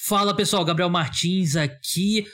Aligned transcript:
Fala 0.00 0.32
pessoal, 0.32 0.64
Gabriel 0.64 0.88
Martins 0.88 1.56
aqui. 1.56 2.24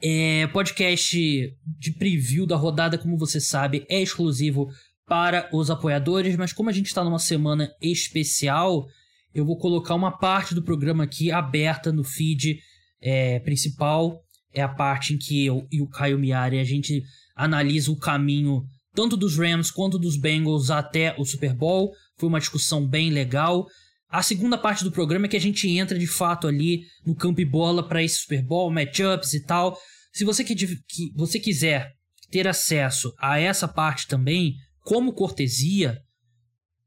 É, 0.00 0.46
podcast 0.46 1.18
de 1.66 1.90
preview 1.90 2.46
da 2.46 2.54
rodada, 2.54 2.96
como 2.96 3.18
você 3.18 3.40
sabe, 3.40 3.84
é 3.88 4.00
exclusivo 4.00 4.68
para 5.04 5.50
os 5.52 5.68
apoiadores, 5.68 6.36
mas 6.36 6.52
como 6.52 6.70
a 6.70 6.72
gente 6.72 6.86
está 6.86 7.02
numa 7.02 7.18
semana 7.18 7.68
especial, 7.82 8.86
eu 9.34 9.44
vou 9.44 9.58
colocar 9.58 9.96
uma 9.96 10.16
parte 10.16 10.54
do 10.54 10.62
programa 10.62 11.02
aqui 11.02 11.32
aberta 11.32 11.90
no 11.90 12.04
feed 12.04 12.60
é, 13.02 13.40
principal. 13.40 14.22
É 14.54 14.62
a 14.62 14.68
parte 14.68 15.12
em 15.12 15.18
que 15.18 15.44
eu 15.44 15.66
e 15.72 15.82
o 15.82 15.88
Caio 15.88 16.20
Miari 16.20 16.60
a 16.60 16.64
gente 16.64 17.02
analisa 17.34 17.90
o 17.90 17.98
caminho 17.98 18.64
tanto 18.94 19.16
dos 19.16 19.36
Rams 19.36 19.72
quanto 19.72 19.98
dos 19.98 20.16
Bengals 20.16 20.70
até 20.70 21.16
o 21.18 21.24
Super 21.24 21.52
Bowl. 21.52 21.92
Foi 22.16 22.28
uma 22.28 22.38
discussão 22.38 22.86
bem 22.86 23.10
legal. 23.10 23.66
A 24.08 24.22
segunda 24.22 24.56
parte 24.56 24.84
do 24.84 24.90
programa 24.90 25.26
é 25.26 25.28
que 25.28 25.36
a 25.36 25.40
gente 25.40 25.68
entra 25.68 25.98
de 25.98 26.06
fato 26.06 26.46
ali 26.46 26.84
no 27.04 27.14
campo 27.14 27.40
e 27.42 27.44
bola 27.44 27.86
para 27.86 28.02
esse 28.02 28.20
Super 28.20 28.42
Bowl, 28.42 28.70
matchups 28.70 29.34
e 29.34 29.44
tal. 29.44 29.78
Se 30.12 30.24
você, 30.24 30.42
que, 30.42 30.54
que, 30.54 31.12
você 31.14 31.38
quiser 31.38 31.92
ter 32.30 32.48
acesso 32.48 33.12
a 33.18 33.38
essa 33.38 33.68
parte 33.68 34.06
também, 34.06 34.54
como 34.80 35.12
cortesia, 35.12 35.98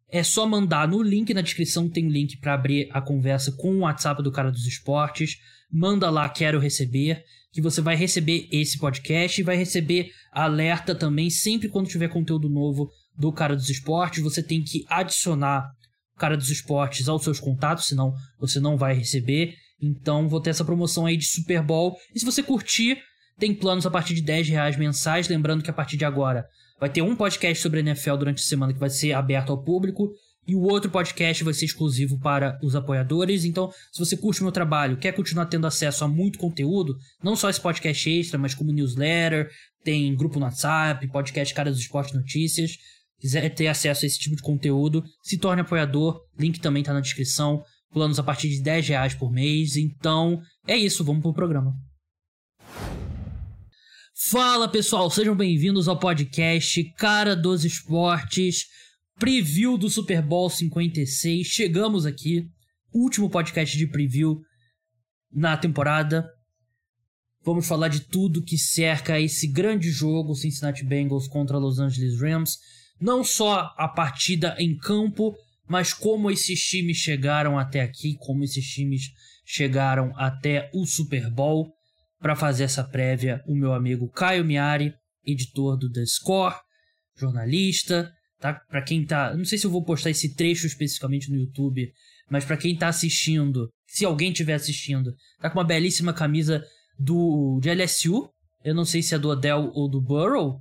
é 0.10 0.23
só 0.23 0.48
mandar 0.48 0.88
no 0.88 1.02
link 1.02 1.32
na 1.34 1.41
descrição, 1.41 1.88
tem 1.88 2.10
link 2.10 2.38
para 2.38 2.55
abrir 2.55 2.90
a 2.91 2.99
conversa 2.99 3.52
com 3.52 3.76
o 3.76 3.80
WhatsApp 3.80 4.24
do 4.24 4.32
cara 4.32 4.52
dos 4.52 4.66
esportes. 4.66 5.38
Manda 5.72 6.10
lá, 6.10 6.27
quero 6.27 6.60
receber, 6.60 7.24
que 7.52 7.62
você 7.62 7.82
vai 7.82 7.96
receber 7.96 8.48
esse 8.52 8.80
podcast 8.80 9.40
e 9.40 9.44
vai 9.44 9.55
receber 9.55 10.12
alerta 10.32 10.96
também 10.96 11.30
sempre 11.30 11.70
quando 11.70 11.88
tiver 11.88 12.08
conteúdo 12.08 12.49
novo 12.49 12.90
do 13.16 13.32
cara 13.32 13.55
dos 13.55 13.70
esportes. 13.70 14.24
Você 14.24 14.41
tem 14.41 14.63
que 14.63 14.84
adicionar 14.90 15.72
cara 16.22 16.38
dos 16.38 16.52
esportes 16.52 17.10
aos 17.10 17.24
seus 17.24 17.40
contatos, 17.40 17.88
senão 17.88 18.14
você 18.40 18.60
não 18.60 18.78
vai 18.78 18.94
receber. 18.94 19.56
Então 19.82 20.30
vou 20.30 20.40
ter 20.40 20.52
essa 20.52 20.64
promoção 20.64 21.08
aí 21.08 21.18
de 21.18 21.26
Super 21.26 21.64
Bowl. 21.64 21.98
E 22.14 22.20
se 22.20 22.26
você 22.26 22.44
curtir, 22.44 23.00
tem 23.40 23.55
planos 23.55 23.88
a 23.88 23.91
partir 23.91 24.13
de 24.13 24.22
10 24.22 24.50
reais 24.50 24.78
mensais. 24.78 25.28
Lembrando 25.28 25.63
que 25.63 25.72
a 25.72 25.74
partir 25.74 25.98
de 25.98 26.05
agora 26.05 26.46
vai 26.80 26.90
ter 26.90 27.02
um 27.02 27.16
podcast 27.16 27.62
sobre 27.62 27.80
NFL 27.80 28.18
durante 28.18 28.38
a 28.40 28.46
semana 28.46 28.72
que 28.72 28.80
vai 28.80 28.90
ser 28.90 29.13
aberto 29.13 29.52
ao 29.52 29.63
público. 29.63 30.12
E 30.48 30.55
o 30.55 30.62
outro 30.62 30.91
podcast 30.91 31.44
vai 31.44 31.54
ser 31.54 31.66
exclusivo 31.66 32.20
para 32.20 32.60
os 32.63 32.76
apoiadores. 32.76 33.44
Então, 33.44 33.72
se 33.91 34.00
você 34.00 34.16
curte 34.16 34.41
o 34.41 34.44
meu 34.44 34.52
trabalho, 34.52 34.98
quer 34.98 35.12
continuar 35.13 35.46
tendo 35.48 35.66
acesso 35.66 36.04
a 36.04 36.08
muito 36.08 36.40
conteúdo, 36.40 36.96
não 37.24 37.35
só 37.35 37.50
esse 37.50 37.62
podcast 37.62 38.10
extra, 38.10 38.40
mas 38.40 38.56
como 38.56 38.72
newsletter, 38.72 39.50
tem 39.84 40.16
grupo 40.16 40.40
no 40.40 40.46
WhatsApp, 40.46 41.08
podcast 41.08 41.54
Cara 41.54 41.70
dos 41.70 41.80
Esportes 41.80 42.13
Notícias 42.13 42.78
quiser 43.22 43.54
ter 43.54 43.68
acesso 43.68 44.04
a 44.04 44.08
esse 44.08 44.18
tipo 44.20 44.36
de 44.36 44.41
conteúdo, 44.41 45.04
se 45.22 45.38
torne 45.38 45.62
apoiador. 45.62 46.20
Link 46.38 46.60
também 46.60 46.82
tá 46.82 46.91
na 46.91 47.00
descrição. 47.00 47.63
Planos 47.94 48.18
a 48.18 48.24
partir 48.24 48.50
de 48.50 48.62
10 48.62 48.88
reais 48.88 49.13
por 49.13 49.32
mês. 49.32 49.76
Então, 49.76 50.41
é 50.68 50.76
isso, 50.76 51.04
vamos 51.04 51.22
pro 51.22 51.34
programa. 51.34 51.74
Fala 54.30 54.68
pessoal, 54.68 55.10
sejam 55.10 55.36
bem-vindos 55.36 55.88
ao 55.88 56.00
podcast 56.00 56.84
Cara 56.98 57.36
dos 57.36 57.66
Esportes, 57.66 58.66
preview 59.20 59.78
do 59.78 59.90
Super 59.90 60.22
Bowl 60.22 60.50
56. 60.50 61.46
Chegamos 61.46 62.06
aqui, 62.06 62.48
último 62.94 63.30
podcast 63.30 63.78
de 63.78 63.88
preview 63.88 64.40
na 65.31 65.58
temporada. 65.58 66.28
Vamos 67.44 67.68
falar 67.68 67.88
de 67.88 68.02
tudo 68.02 68.44
que 68.44 68.58
cerca 68.58 69.19
esse 69.19 69.47
grande 69.47 69.90
jogo 69.90 70.35
Cincinnati 70.35 70.84
Bengals 70.85 71.28
contra 71.28 71.58
Los 71.58 71.80
Angeles 71.80 72.19
Rams 72.19 72.58
não 73.02 73.24
só 73.24 73.74
a 73.78 73.88
partida 73.88 74.56
em 74.59 74.78
campo, 74.78 75.35
mas 75.68 75.94
como 75.94 76.30
esses 76.30 76.62
times 76.62 76.97
chegaram 76.97 77.57
até 77.57 77.81
aqui, 77.81 78.16
como 78.19 78.44
esses 78.44 78.66
times 78.66 79.03
chegaram 79.46 80.13
até 80.16 80.69
o 80.74 80.85
Super 80.85 81.29
Bowl. 81.29 81.74
Para 82.19 82.35
fazer 82.35 82.66
essa 82.66 82.84
prévia, 82.84 83.41
o 83.47 83.56
meu 83.56 83.74
amigo 83.74 84.07
Caio 84.07 84.46
Miari, 84.46 84.94
editor 85.25 85.75
do 85.75 85.91
The 85.91 86.06
Score, 86.06 86.56
jornalista, 87.18 88.12
tá? 88.39 88.53
Para 88.53 88.84
quem 88.84 89.03
tá, 89.03 89.35
não 89.35 89.44
sei 89.44 89.57
se 89.57 89.66
eu 89.66 89.72
vou 89.72 89.83
postar 89.83 90.12
esse 90.12 90.35
trecho 90.35 90.68
especificamente 90.68 91.31
no 91.31 91.38
YouTube, 91.38 91.91
mas 92.29 92.45
para 92.45 92.57
quem 92.57 92.78
tá 92.78 92.89
assistindo, 92.89 93.69
se 93.88 94.06
alguém 94.06 94.31
estiver 94.31 94.53
assistindo, 94.53 95.16
tá 95.39 95.50
com 95.50 95.57
uma 95.57 95.66
belíssima 95.66 96.13
camisa 96.13 96.63
do 97.00 97.59
de 97.59 97.73
LSU. 97.73 98.29
Eu 98.63 98.75
não 98.75 98.85
sei 98.85 99.01
se 99.01 99.16
é 99.16 99.19
do 99.19 99.29
Odell 99.29 99.72
ou 99.73 99.89
do 99.89 100.00
Burrow, 100.00 100.59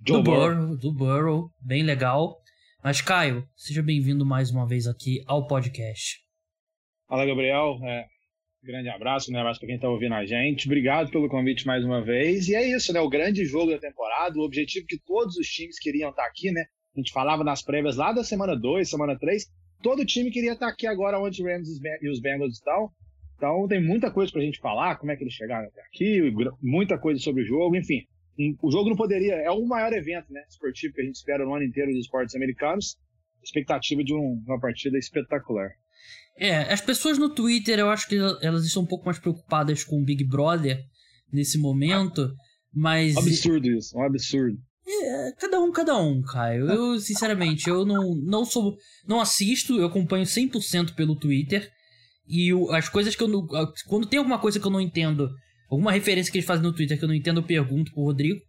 do 0.00 0.22
Burrow, 0.22 0.76
do 0.78 0.92
Burrow, 0.92 1.50
bem 1.60 1.82
legal. 1.82 2.40
Mas, 2.82 3.02
Caio, 3.02 3.46
seja 3.54 3.82
bem-vindo 3.82 4.24
mais 4.24 4.50
uma 4.50 4.66
vez 4.66 4.86
aqui 4.86 5.22
ao 5.26 5.46
podcast. 5.46 6.20
Fala, 7.06 7.26
Gabriel. 7.26 7.78
É, 7.84 8.06
grande 8.62 8.88
abraço, 8.88 9.30
né? 9.30 9.38
Abraço 9.40 9.60
para 9.60 9.66
quem 9.66 9.76
está 9.76 9.90
ouvindo 9.90 10.14
a 10.14 10.24
gente. 10.24 10.66
Obrigado 10.66 11.10
pelo 11.10 11.28
convite 11.28 11.66
mais 11.66 11.84
uma 11.84 12.02
vez. 12.02 12.48
E 12.48 12.54
é 12.54 12.66
isso, 12.66 12.94
né? 12.94 13.00
O 13.00 13.10
grande 13.10 13.44
jogo 13.44 13.72
da 13.72 13.78
temporada, 13.78 14.38
o 14.38 14.42
objetivo 14.42 14.86
que 14.88 14.98
todos 15.04 15.36
os 15.36 15.46
times 15.46 15.78
queriam 15.78 16.08
estar 16.08 16.22
tá 16.22 16.28
aqui, 16.28 16.50
né? 16.50 16.64
A 16.96 17.00
gente 17.00 17.12
falava 17.12 17.44
nas 17.44 17.62
prévias 17.62 17.96
lá 17.96 18.10
da 18.10 18.24
semana 18.24 18.56
2, 18.56 18.88
semana 18.88 19.18
3. 19.18 19.44
Todo 19.82 20.06
time 20.06 20.30
queria 20.30 20.54
estar 20.54 20.66
tá 20.66 20.72
aqui 20.72 20.86
agora 20.86 21.20
onde 21.20 21.42
o 21.42 21.46
Rams 21.46 21.68
e 21.68 22.08
os 22.08 22.20
Bengals 22.22 22.54
estão. 22.54 22.88
Então 23.36 23.68
tem 23.68 23.84
muita 23.84 24.10
coisa 24.10 24.32
para 24.32 24.40
a 24.40 24.44
gente 24.44 24.60
falar, 24.60 24.96
como 24.96 25.12
é 25.12 25.16
que 25.16 25.24
eles 25.24 25.34
chegaram 25.34 25.68
até 25.68 25.82
aqui, 25.82 26.32
muita 26.62 26.98
coisa 26.98 27.20
sobre 27.20 27.42
o 27.42 27.46
jogo, 27.46 27.76
enfim 27.76 28.06
o 28.62 28.70
jogo 28.70 28.90
não 28.90 28.96
poderia. 28.96 29.34
É 29.34 29.50
o 29.50 29.64
maior 29.66 29.92
evento 29.92 30.32
né, 30.32 30.42
esportivo 30.48 30.94
que 30.94 31.02
a 31.02 31.04
gente 31.04 31.16
espera 31.16 31.44
no 31.44 31.54
ano 31.54 31.64
inteiro 31.64 31.90
dos 31.90 32.00
esportes 32.00 32.34
americanos. 32.34 32.96
Expectativa 33.42 34.04
de 34.04 34.14
um, 34.14 34.42
uma 34.46 34.60
partida 34.60 34.98
espetacular. 34.98 35.70
É, 36.36 36.72
as 36.72 36.80
pessoas 36.80 37.18
no 37.18 37.28
Twitter, 37.28 37.78
eu 37.78 37.90
acho 37.90 38.08
que 38.08 38.16
elas 38.42 38.64
estão 38.64 38.82
um 38.82 38.86
pouco 38.86 39.04
mais 39.04 39.18
preocupadas 39.18 39.84
com 39.84 40.00
o 40.00 40.04
Big 40.04 40.24
Brother 40.24 40.82
nesse 41.32 41.58
momento, 41.58 42.32
mas. 42.72 43.16
Absurdo 43.16 43.68
isso, 43.68 43.96
um 43.96 44.02
absurdo. 44.02 44.58
É, 44.86 45.32
cada 45.32 45.60
um, 45.60 45.70
cada 45.70 45.96
um, 45.98 46.22
Caio. 46.22 46.68
Eu, 46.68 46.98
sinceramente, 46.98 47.68
eu 47.68 47.84
não, 47.84 48.14
não 48.14 48.44
sou. 48.44 48.76
Não 49.06 49.20
assisto, 49.20 49.78
eu 49.78 49.86
acompanho 49.86 50.24
100% 50.24 50.94
pelo 50.94 51.16
Twitter. 51.16 51.70
E 52.26 52.50
as 52.70 52.88
coisas 52.88 53.14
que 53.14 53.22
eu 53.22 53.28
não. 53.28 53.46
Quando 53.86 54.08
tem 54.08 54.18
alguma 54.18 54.38
coisa 54.38 54.58
que 54.58 54.66
eu 54.66 54.70
não 54.70 54.80
entendo 54.80 55.30
Alguma 55.70 55.92
referência 55.92 56.32
que 56.32 56.38
eles 56.38 56.46
fazem 56.46 56.64
no 56.64 56.72
Twitter 56.72 56.98
que 56.98 57.04
eu 57.04 57.08
não 57.08 57.14
entendo, 57.14 57.38
eu 57.38 57.44
pergunto 57.44 57.92
pro 57.92 58.02
Rodrigo, 58.02 58.40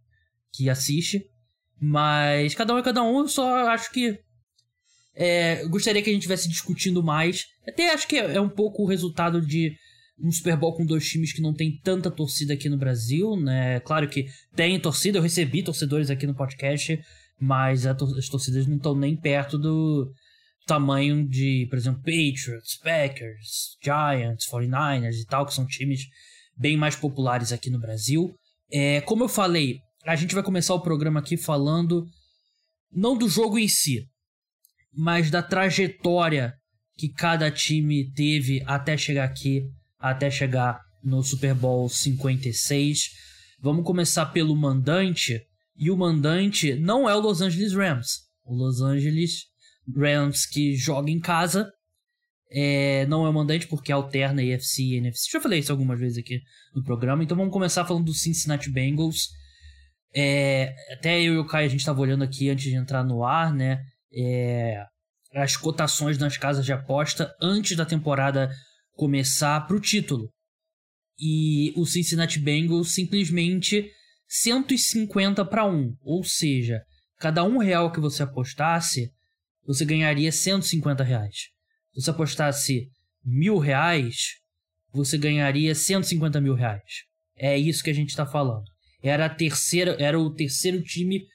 que 0.51 0.69
assiste. 0.69 1.23
Mas 1.79 2.55
cada 2.55 2.73
um 2.73 2.77
é 2.79 2.83
cada 2.83 3.03
um, 3.03 3.19
eu 3.19 3.27
só 3.27 3.69
acho 3.69 3.91
que. 3.91 4.19
É, 5.13 5.65
gostaria 5.67 6.01
que 6.01 6.09
a 6.09 6.13
gente 6.13 6.23
estivesse 6.23 6.49
discutindo 6.49 7.03
mais. 7.03 7.45
Até 7.67 7.93
acho 7.93 8.07
que 8.07 8.15
é, 8.15 8.35
é 8.35 8.41
um 8.41 8.49
pouco 8.49 8.83
o 8.83 8.87
resultado 8.87 9.39
de 9.39 9.75
um 10.19 10.31
Super 10.31 10.55
Bowl 10.55 10.75
com 10.75 10.85
dois 10.85 11.07
times 11.07 11.33
que 11.33 11.41
não 11.41 11.53
tem 11.53 11.79
tanta 11.83 12.09
torcida 12.09 12.53
aqui 12.53 12.69
no 12.69 12.77
Brasil, 12.77 13.35
né? 13.35 13.79
Claro 13.81 14.07
que 14.07 14.27
tem 14.55 14.79
torcida, 14.79 15.17
eu 15.17 15.21
recebi 15.21 15.63
torcedores 15.63 16.09
aqui 16.09 16.25
no 16.25 16.35
podcast, 16.35 16.99
mas 17.39 17.85
as 17.85 18.29
torcidas 18.29 18.67
não 18.67 18.77
estão 18.77 18.95
nem 18.95 19.15
perto 19.15 19.57
do 19.57 20.11
tamanho 20.65 21.27
de, 21.27 21.67
por 21.69 21.77
exemplo, 21.77 22.01
Patriots, 22.01 22.77
Packers, 22.83 23.77
Giants, 23.83 24.47
49ers 24.47 25.15
e 25.15 25.25
tal, 25.25 25.45
que 25.45 25.53
são 25.53 25.65
times 25.65 26.07
bem 26.57 26.77
mais 26.77 26.95
populares 26.95 27.51
aqui 27.51 27.69
no 27.69 27.79
Brasil. 27.79 28.33
É, 28.71 29.01
como 29.01 29.23
eu 29.23 29.29
falei, 29.29 29.79
a 30.05 30.15
gente 30.15 30.33
vai 30.33 30.43
começar 30.43 30.73
o 30.73 30.81
programa 30.81 31.19
aqui 31.19 31.37
falando 31.37 32.05
não 32.91 33.17
do 33.17 33.29
jogo 33.29 33.57
em 33.57 33.67
si, 33.67 34.05
mas 34.93 35.29
da 35.29 35.41
trajetória 35.41 36.53
que 36.97 37.09
cada 37.09 37.49
time 37.49 38.11
teve 38.13 38.63
até 38.65 38.97
chegar 38.97 39.23
aqui, 39.23 39.63
até 39.97 40.29
chegar 40.29 40.79
no 41.03 41.23
Super 41.23 41.55
Bowl 41.55 41.89
56. 41.89 43.09
Vamos 43.59 43.85
começar 43.85 44.27
pelo 44.27 44.55
mandante, 44.55 45.41
e 45.75 45.89
o 45.89 45.97
mandante 45.97 46.75
não 46.75 47.09
é 47.09 47.15
o 47.15 47.19
Los 47.19 47.41
Angeles 47.41 47.73
Rams. 47.73 48.21
O 48.43 48.53
Los 48.53 48.81
Angeles 48.81 49.45
Rams 49.95 50.45
que 50.45 50.75
joga 50.75 51.09
em 51.09 51.19
casa 51.19 51.71
é, 52.53 53.05
não 53.05 53.25
é 53.25 53.29
o 53.29 53.33
mandante 53.33 53.65
porque 53.65 53.91
alterna 53.91 54.41
AFC 54.41 54.83
e 54.83 54.97
NFC. 54.97 55.31
Já 55.31 55.39
falei 55.39 55.59
isso 55.59 55.71
algumas 55.71 55.97
vezes 55.97 56.17
aqui 56.17 56.41
no 56.75 56.83
programa. 56.83 57.23
Então 57.23 57.37
vamos 57.37 57.53
começar 57.53 57.85
falando 57.85 58.05
do 58.05 58.13
Cincinnati 58.13 58.69
Bengals. 58.69 59.29
É, 60.13 60.75
até 60.91 61.21
eu 61.21 61.35
e 61.35 61.37
o 61.37 61.47
Kai 61.47 61.63
a 61.63 61.69
gente 61.69 61.79
estava 61.79 62.01
olhando 62.01 62.25
aqui 62.25 62.49
antes 62.49 62.65
de 62.65 62.75
entrar 62.75 63.03
no 63.03 63.23
ar, 63.23 63.53
né? 63.53 63.81
É, 64.13 64.83
as 65.33 65.55
cotações 65.55 66.17
nas 66.17 66.37
casas 66.37 66.65
de 66.65 66.73
aposta 66.73 67.33
antes 67.41 67.77
da 67.77 67.85
temporada 67.85 68.51
começar 68.95 69.65
para 69.65 69.77
o 69.77 69.79
título. 69.79 70.29
E 71.17 71.71
o 71.77 71.85
Cincinnati 71.85 72.37
Bengals 72.37 72.93
simplesmente 72.93 73.89
150 74.27 75.45
para 75.45 75.65
1. 75.65 75.95
Ou 76.01 76.21
seja, 76.25 76.81
cada 77.17 77.45
um 77.45 77.59
real 77.59 77.93
que 77.93 78.01
você 78.01 78.23
apostasse, 78.23 79.09
você 79.65 79.85
ganharia 79.85 80.33
150 80.33 81.01
reais. 81.01 81.60
Se 81.93 82.01
você 82.01 82.09
apostasse 82.09 82.89
mil 83.23 83.57
reais, 83.57 84.39
você 84.93 85.17
ganharia 85.17 85.73
150 85.75 86.39
mil 86.41 86.53
reais. 86.53 87.05
É 87.35 87.57
isso 87.57 87.83
que 87.83 87.89
a 87.89 87.93
gente 87.93 88.09
está 88.09 88.25
falando. 88.25 88.65
Era 89.01 89.25
a 89.25 89.29
terceira, 89.29 89.95
era 89.99 90.19
o 90.19 90.33
terceiro 90.33 90.81
time 90.83 91.25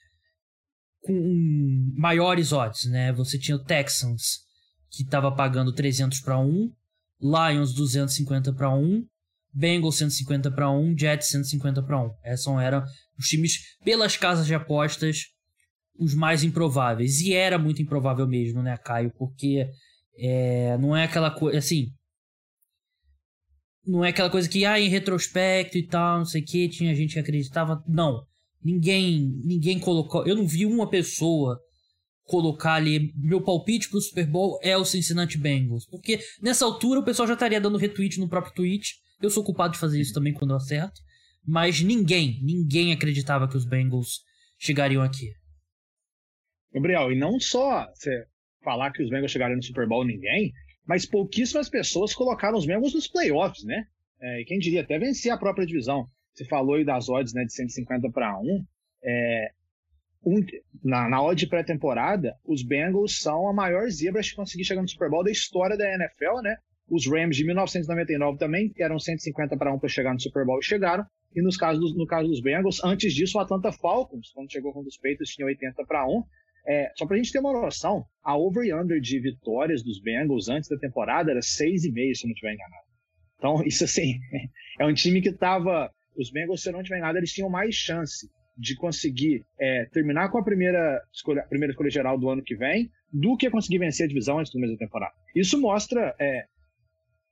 com 1.01 1.93
maiores 1.95 2.51
odds, 2.51 2.85
né? 2.85 3.11
Você 3.13 3.37
tinha 3.37 3.57
o 3.57 3.63
Texans 3.63 4.45
que 4.89 5.03
estava 5.03 5.31
pagando 5.33 5.73
300 5.73 6.19
para 6.21 6.39
1, 6.39 6.71
Lions 7.21 7.73
250 7.73 8.53
para 8.53 8.73
1, 8.73 9.05
Bengals 9.53 9.97
150 9.97 10.51
para 10.51 10.69
1, 10.69 10.97
Jets 10.97 11.29
150 11.29 11.83
para 11.83 12.01
1. 12.01 12.11
Esses 12.25 12.47
eram 12.47 12.83
os 13.17 13.27
times 13.27 13.77
pelas 13.83 14.15
casas 14.15 14.45
de 14.45 14.53
apostas 14.53 15.23
os 15.99 16.13
mais 16.13 16.43
improváveis. 16.43 17.21
E 17.21 17.33
era 17.33 17.57
muito 17.57 17.81
improvável 17.81 18.27
mesmo, 18.27 18.61
né, 18.61 18.77
Caio? 18.77 19.11
Porque 19.17 19.67
é, 20.17 20.77
não 20.77 20.95
é 20.95 21.03
aquela 21.03 21.31
coisa 21.31 21.59
assim. 21.59 21.91
Não 23.85 24.03
é 24.03 24.09
aquela 24.09 24.29
coisa 24.29 24.49
que, 24.49 24.65
ah, 24.65 24.79
em 24.79 24.89
retrospecto 24.89 25.77
e 25.77 25.87
tal, 25.87 26.19
não 26.19 26.25
sei 26.25 26.41
o 26.41 26.45
que, 26.45 26.67
tinha 26.67 26.93
gente 26.93 27.13
que 27.13 27.19
acreditava. 27.19 27.81
Não. 27.87 28.25
Ninguém, 28.61 29.31
ninguém 29.45 29.79
colocou. 29.79 30.25
Eu 30.25 30.35
não 30.35 30.45
vi 30.45 30.65
uma 30.65 30.89
pessoa 30.89 31.57
colocar 32.23 32.73
ali. 32.73 33.13
Meu 33.15 33.41
palpite 33.41 33.89
pro 33.89 34.01
Super 34.01 34.27
Bowl 34.27 34.59
é 34.61 34.75
o 34.75 34.83
Cincinnati 34.83 35.37
Bengals. 35.37 35.85
Porque 35.85 36.19
nessa 36.41 36.65
altura 36.65 36.99
o 36.99 37.03
pessoal 37.03 37.27
já 37.27 37.35
estaria 37.35 37.61
dando 37.61 37.77
retweet 37.77 38.19
no 38.19 38.27
próprio 38.27 38.53
tweet. 38.53 38.95
Eu 39.21 39.29
sou 39.29 39.43
culpado 39.43 39.73
de 39.73 39.79
fazer 39.79 40.01
isso 40.01 40.13
também 40.13 40.33
quando 40.33 40.51
eu 40.51 40.57
acerto. 40.57 40.99
Mas 41.45 41.81
ninguém, 41.81 42.41
ninguém 42.43 42.91
acreditava 42.91 43.47
que 43.47 43.55
os 43.55 43.65
Bengals 43.65 44.19
chegariam 44.59 45.01
aqui. 45.01 45.31
Gabriel, 46.73 47.11
e 47.11 47.17
não 47.17 47.39
só 47.39 47.87
você 47.95 48.25
falar 48.67 48.91
que 48.91 49.01
os 49.01 49.09
Bengals 49.09 49.31
chegaram 49.31 49.55
no 49.55 49.63
Super 49.63 49.87
Bowl 49.87 50.05
ninguém, 50.05 50.51
mas 50.85 51.05
pouquíssimas 51.05 51.69
pessoas 51.69 52.13
colocaram 52.13 52.57
os 52.57 52.65
Bengals 52.65 52.93
nos 52.93 53.07
playoffs, 53.07 53.63
né? 53.63 53.85
É, 54.19 54.43
quem 54.45 54.59
diria 54.59 54.81
até 54.81 54.99
vencer 54.99 55.31
a 55.31 55.37
própria 55.37 55.65
divisão. 55.65 56.05
Você 56.33 56.43
falou 56.43 56.75
aí 56.75 56.83
das 56.83 57.07
odds 57.07 57.33
né, 57.33 57.45
de 57.45 57.53
150 57.53 58.11
para 58.11 58.37
1. 58.37 58.65
É, 59.03 59.51
um, 60.25 60.45
na, 60.83 61.07
na 61.07 61.23
odd 61.23 61.47
pré-temporada, 61.47 62.35
os 62.43 62.61
Bengals 62.61 63.21
são 63.21 63.47
a 63.47 63.53
maior 63.53 63.89
zebra 63.89 64.21
que 64.21 64.35
conseguir 64.35 64.65
chegar 64.65 64.81
no 64.81 64.89
Super 64.89 65.09
Bowl 65.09 65.23
da 65.23 65.31
história 65.31 65.77
da 65.77 65.85
NFL, 65.85 66.41
né? 66.43 66.57
Os 66.89 67.07
Rams 67.07 67.37
de 67.37 67.45
1999 67.45 68.37
também 68.37 68.73
eram 68.77 68.99
150 68.99 69.55
para 69.55 69.73
1 69.73 69.79
para 69.79 69.89
chegar 69.89 70.13
no 70.13 70.19
Super 70.19 70.45
Bowl 70.45 70.59
e 70.59 70.63
chegaram. 70.63 71.05
E 71.33 71.41
nos 71.41 71.55
casos 71.55 71.95
no 71.95 72.05
caso 72.05 72.27
dos 72.27 72.41
Bengals, 72.41 72.83
antes 72.83 73.13
disso, 73.13 73.37
o 73.37 73.41
Atlanta 73.41 73.71
Falcons, 73.71 74.31
quando 74.33 74.51
chegou 74.51 74.73
com 74.73 74.81
os 74.81 74.97
Patriots, 74.97 75.33
tinha 75.33 75.45
80 75.45 75.85
para 75.85 76.05
1. 76.05 76.23
É, 76.67 76.91
só 76.97 77.05
para 77.05 77.15
a 77.15 77.17
gente 77.17 77.31
ter 77.31 77.39
uma 77.39 77.53
noção, 77.53 78.05
a 78.21 78.37
over 78.37 78.65
e 78.65 78.73
under 78.73 78.99
de 78.99 79.19
vitórias 79.19 79.81
dos 79.81 80.01
Bengals 80.01 80.49
antes 80.49 80.69
da 80.69 80.77
temporada 80.77 81.31
era 81.31 81.39
6,5, 81.39 82.15
se 82.15 82.25
não 82.25 82.33
estiver 82.33 82.53
enganado. 82.53 82.87
Então, 83.37 83.63
isso 83.65 83.83
assim, 83.83 84.19
é 84.79 84.85
um 84.85 84.93
time 84.93 85.21
que 85.21 85.29
estava. 85.29 85.89
Os 86.17 86.31
Bengals, 86.31 86.63
se 86.63 86.69
eu 86.69 86.73
não 86.73 86.81
estiver 86.81 86.97
enganado, 86.97 87.19
eles 87.19 87.31
tinham 87.31 87.49
mais 87.49 87.73
chance 87.75 88.29
de 88.57 88.75
conseguir 88.75 89.45
é, 89.59 89.85
terminar 89.85 90.29
com 90.29 90.39
a 90.39 90.43
primeira 90.43 90.99
escolha, 91.13 91.41
a 91.41 91.47
primeira 91.47 91.71
escolha 91.71 91.91
geral 91.91 92.17
do 92.17 92.29
ano 92.29 92.43
que 92.43 92.55
vem 92.55 92.89
do 93.13 93.37
que 93.37 93.49
conseguir 93.49 93.77
vencer 93.77 94.05
a 94.05 94.07
divisão 94.07 94.39
antes 94.39 94.51
do 94.51 94.59
mês 94.59 94.71
da 94.71 94.77
temporada. 94.77 95.13
Isso 95.35 95.59
mostra 95.61 96.13
é, 96.19 96.45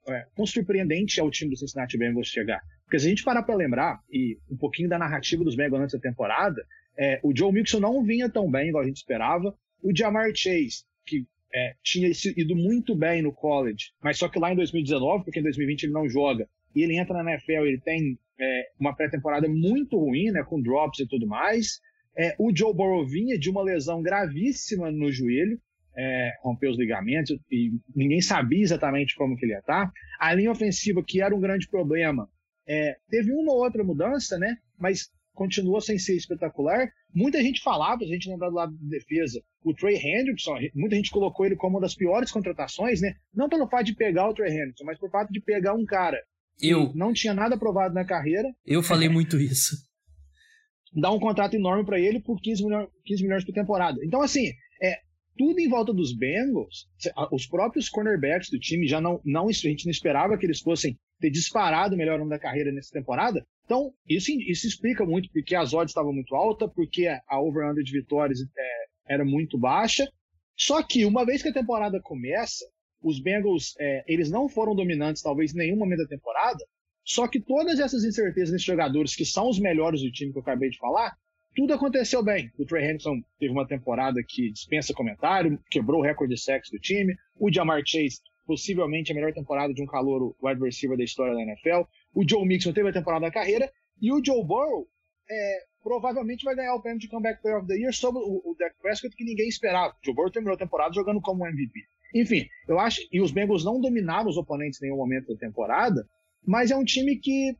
é, 0.07 0.25
quão 0.35 0.45
surpreendente 0.45 1.19
é 1.19 1.23
o 1.23 1.31
time 1.31 1.51
do 1.51 1.57
Cincinnati 1.57 1.97
Bengals 1.97 2.27
chegar. 2.27 2.61
Porque 2.83 2.99
se 2.99 3.07
a 3.07 3.09
gente 3.09 3.23
parar 3.23 3.43
para 3.43 3.55
lembrar, 3.55 3.99
e 4.09 4.37
um 4.49 4.55
pouquinho 4.55 4.87
da 4.87 4.97
narrativa 4.97 5.43
dos 5.43 5.55
Bengals 5.55 5.81
antes 5.81 5.95
da 5.95 5.99
temporada, 5.99 6.63
é, 6.97 7.19
o 7.23 7.35
Joe 7.35 7.51
Mixon 7.51 7.79
não 7.79 8.03
vinha 8.03 8.29
tão 8.29 8.49
bem 8.49 8.69
igual 8.69 8.83
a 8.83 8.87
gente 8.87 8.97
esperava. 8.97 9.55
O 9.81 9.95
Jamar 9.95 10.31
Chase, 10.35 10.83
que 11.05 11.25
é, 11.53 11.73
tinha 11.83 12.09
ido 12.37 12.55
muito 12.55 12.95
bem 12.95 13.21
no 13.21 13.31
college, 13.31 13.91
mas 14.01 14.17
só 14.17 14.27
que 14.27 14.39
lá 14.39 14.51
em 14.51 14.55
2019, 14.55 15.23
porque 15.23 15.39
em 15.39 15.43
2020 15.43 15.83
ele 15.83 15.93
não 15.93 16.09
joga, 16.09 16.47
e 16.75 16.83
ele 16.83 16.97
entra 16.97 17.23
na 17.23 17.31
NFL, 17.31 17.65
ele 17.65 17.79
tem 17.79 18.19
é, 18.39 18.69
uma 18.79 18.95
pré-temporada 18.95 19.47
muito 19.47 19.97
ruim, 19.97 20.31
né, 20.31 20.43
com 20.43 20.61
drops 20.61 20.99
e 20.99 21.07
tudo 21.07 21.25
mais. 21.25 21.79
É, 22.17 22.35
o 22.37 22.55
Joe 22.55 22.73
Burrow 22.73 23.05
vinha 23.05 23.37
de 23.37 23.49
uma 23.49 23.63
lesão 23.63 24.01
gravíssima 24.01 24.91
no 24.91 25.11
joelho, 25.11 25.59
é, 25.97 26.33
rompeu 26.41 26.71
os 26.71 26.77
ligamentos 26.77 27.37
e 27.49 27.71
ninguém 27.95 28.21
sabia 28.21 28.61
exatamente 28.61 29.15
como 29.15 29.37
que 29.37 29.45
ele 29.45 29.53
ia 29.53 29.59
estar. 29.59 29.89
A 30.19 30.33
linha 30.33 30.51
ofensiva, 30.51 31.03
que 31.05 31.21
era 31.21 31.33
um 31.33 31.39
grande 31.39 31.69
problema, 31.69 32.29
é, 32.67 32.97
teve 33.09 33.31
uma 33.31 33.53
ou 33.53 33.63
outra 33.63 33.83
mudança, 33.83 34.37
né? 34.37 34.57
Mas 34.77 35.09
continua 35.35 35.79
sem 35.81 35.99
ser 35.99 36.15
espetacular. 36.15 36.87
Muita 37.13 37.41
gente 37.41 37.61
falava, 37.61 38.03
a 38.03 38.07
gente 38.07 38.29
lembrar 38.29 38.49
do 38.49 38.55
lado 38.55 38.75
de 38.75 38.89
defesa, 38.89 39.41
o 39.63 39.73
Trey 39.73 39.97
Hendrickson, 39.97 40.55
muita 40.73 40.95
gente 40.95 41.11
colocou 41.11 41.45
ele 41.45 41.55
como 41.55 41.75
uma 41.75 41.81
das 41.81 41.93
piores 41.93 42.31
contratações, 42.31 43.01
né? 43.01 43.13
Não 43.33 43.47
pelo 43.47 43.67
fato 43.67 43.85
de 43.85 43.95
pegar 43.95 44.29
o 44.29 44.33
Trey 44.33 44.51
Hendrickson, 44.51 44.85
mas 44.85 44.97
por 44.97 45.11
fato 45.11 45.31
de 45.31 45.41
pegar 45.41 45.73
um 45.73 45.85
cara 45.85 46.17
eu 46.61 46.93
não 46.95 47.13
tinha 47.13 47.33
nada 47.33 47.55
aprovado 47.55 47.93
na 47.93 48.05
carreira. 48.05 48.49
Eu 48.65 48.81
falei 48.81 49.09
muito 49.09 49.37
isso. 49.37 49.75
Dá 50.93 51.11
um 51.11 51.19
contrato 51.19 51.55
enorme 51.55 51.85
para 51.85 51.99
ele 51.99 52.21
por 52.21 52.39
15 52.39 52.63
milhões, 52.63 52.87
15 53.05 53.23
milhões 53.23 53.43
por 53.43 53.53
temporada. 53.53 53.99
Então, 54.05 54.21
assim, 54.21 54.53
é, 54.81 54.99
tudo 55.37 55.59
em 55.59 55.67
volta 55.67 55.93
dos 55.93 56.15
Bengals, 56.15 56.87
os 57.31 57.45
próprios 57.45 57.89
cornerbacks 57.89 58.49
do 58.49 58.57
time 58.57 58.87
já 58.87 59.01
não, 59.01 59.19
não 59.25 59.49
a 59.49 59.51
gente 59.51 59.85
não 59.85 59.91
esperava 59.91 60.37
que 60.37 60.45
eles 60.45 60.61
fossem 60.61 60.97
ter 61.19 61.29
disparado 61.29 61.95
o 61.95 61.97
melhor 61.97 62.17
nome 62.17 62.29
da 62.29 62.39
carreira 62.39 62.71
nessa 62.71 62.91
temporada. 62.91 63.45
Então, 63.65 63.91
isso, 64.07 64.31
isso 64.31 64.67
explica 64.67 65.05
muito 65.05 65.29
porque 65.31 65.55
as 65.55 65.73
odds 65.73 65.91
estavam 65.91 66.13
muito 66.13 66.35
altas, 66.35 66.69
porque 66.73 67.07
a 67.07 67.41
over-under 67.41 67.83
de 67.83 67.91
vitórias 67.91 68.39
é, 68.41 69.13
era 69.13 69.25
muito 69.25 69.57
baixa. 69.57 70.07
Só 70.55 70.81
que, 70.83 71.03
uma 71.03 71.25
vez 71.25 71.41
que 71.41 71.49
a 71.49 71.53
temporada 71.53 71.99
começa, 72.01 72.63
os 73.01 73.19
Bengals, 73.19 73.75
é, 73.79 74.03
eles 74.07 74.29
não 74.29 74.47
foram 74.47 74.75
dominantes 74.75 75.21
talvez 75.21 75.53
em 75.53 75.57
nenhum 75.57 75.77
momento 75.77 76.03
da 76.03 76.07
temporada, 76.07 76.63
só 77.03 77.27
que 77.27 77.39
todas 77.39 77.79
essas 77.79 78.03
incertezas 78.03 78.51
nesses 78.51 78.65
jogadores, 78.65 79.15
que 79.15 79.25
são 79.25 79.47
os 79.47 79.59
melhores 79.59 80.01
do 80.01 80.11
time 80.11 80.31
que 80.31 80.37
eu 80.37 80.41
acabei 80.41 80.69
de 80.69 80.77
falar, 80.77 81.15
tudo 81.55 81.73
aconteceu 81.73 82.23
bem. 82.23 82.51
O 82.57 82.65
Trey 82.65 82.83
Henderson 82.83 83.21
teve 83.39 83.53
uma 83.53 83.67
temporada 83.67 84.21
que 84.27 84.51
dispensa 84.51 84.93
comentário, 84.93 85.59
quebrou 85.69 86.01
o 86.01 86.03
recorde 86.03 86.33
de 86.33 86.41
sexo 86.41 86.71
do 86.71 86.79
time. 86.79 87.15
O 87.39 87.51
Jamar 87.51 87.81
Chase, 87.85 88.19
possivelmente 88.45 89.11
a 89.11 89.15
melhor 89.15 89.33
temporada 89.33 89.73
de 89.73 89.81
um 89.81 89.85
calor 89.85 90.35
wide 90.41 90.61
receiver 90.61 90.97
da 90.97 91.03
história 91.03 91.33
da 91.33 91.41
NFL. 91.41 91.87
O 92.15 92.27
Joe 92.27 92.47
Mixon 92.47 92.73
teve 92.73 92.89
a 92.89 92.93
temporada 92.93 93.25
da 93.25 93.31
carreira. 93.31 93.69
E 94.01 94.11
o 94.11 94.23
Joe 94.23 94.43
Burrow 94.43 94.87
é, 95.29 95.59
provavelmente 95.83 96.45
vai 96.45 96.55
ganhar 96.55 96.73
o 96.73 96.81
prêmio 96.81 96.99
de 96.99 97.09
Comeback 97.09 97.41
Player 97.41 97.59
of 97.59 97.67
the 97.67 97.75
Year 97.75 97.93
sobre 97.93 98.21
o, 98.21 98.41
o 98.43 98.55
Dak 98.57 98.75
Prescott, 98.81 99.15
que 99.15 99.23
ninguém 99.23 99.47
esperava. 99.47 99.93
O 99.93 100.05
Joe 100.05 100.15
Burrow 100.15 100.31
terminou 100.31 100.55
a 100.55 100.57
temporada 100.57 100.93
jogando 100.93 101.21
como 101.21 101.45
MVP. 101.45 101.81
Enfim, 102.15 102.47
eu 102.67 102.79
acho. 102.79 103.01
E 103.11 103.19
os 103.19 103.31
Bengals 103.31 103.65
não 103.65 103.79
dominaram 103.81 104.29
os 104.29 104.37
oponentes 104.37 104.81
em 104.81 104.85
nenhum 104.85 104.97
momento 104.97 105.27
da 105.27 105.37
temporada, 105.37 106.07
mas 106.45 106.71
é 106.71 106.75
um 106.75 106.85
time 106.85 107.17
que 107.17 107.55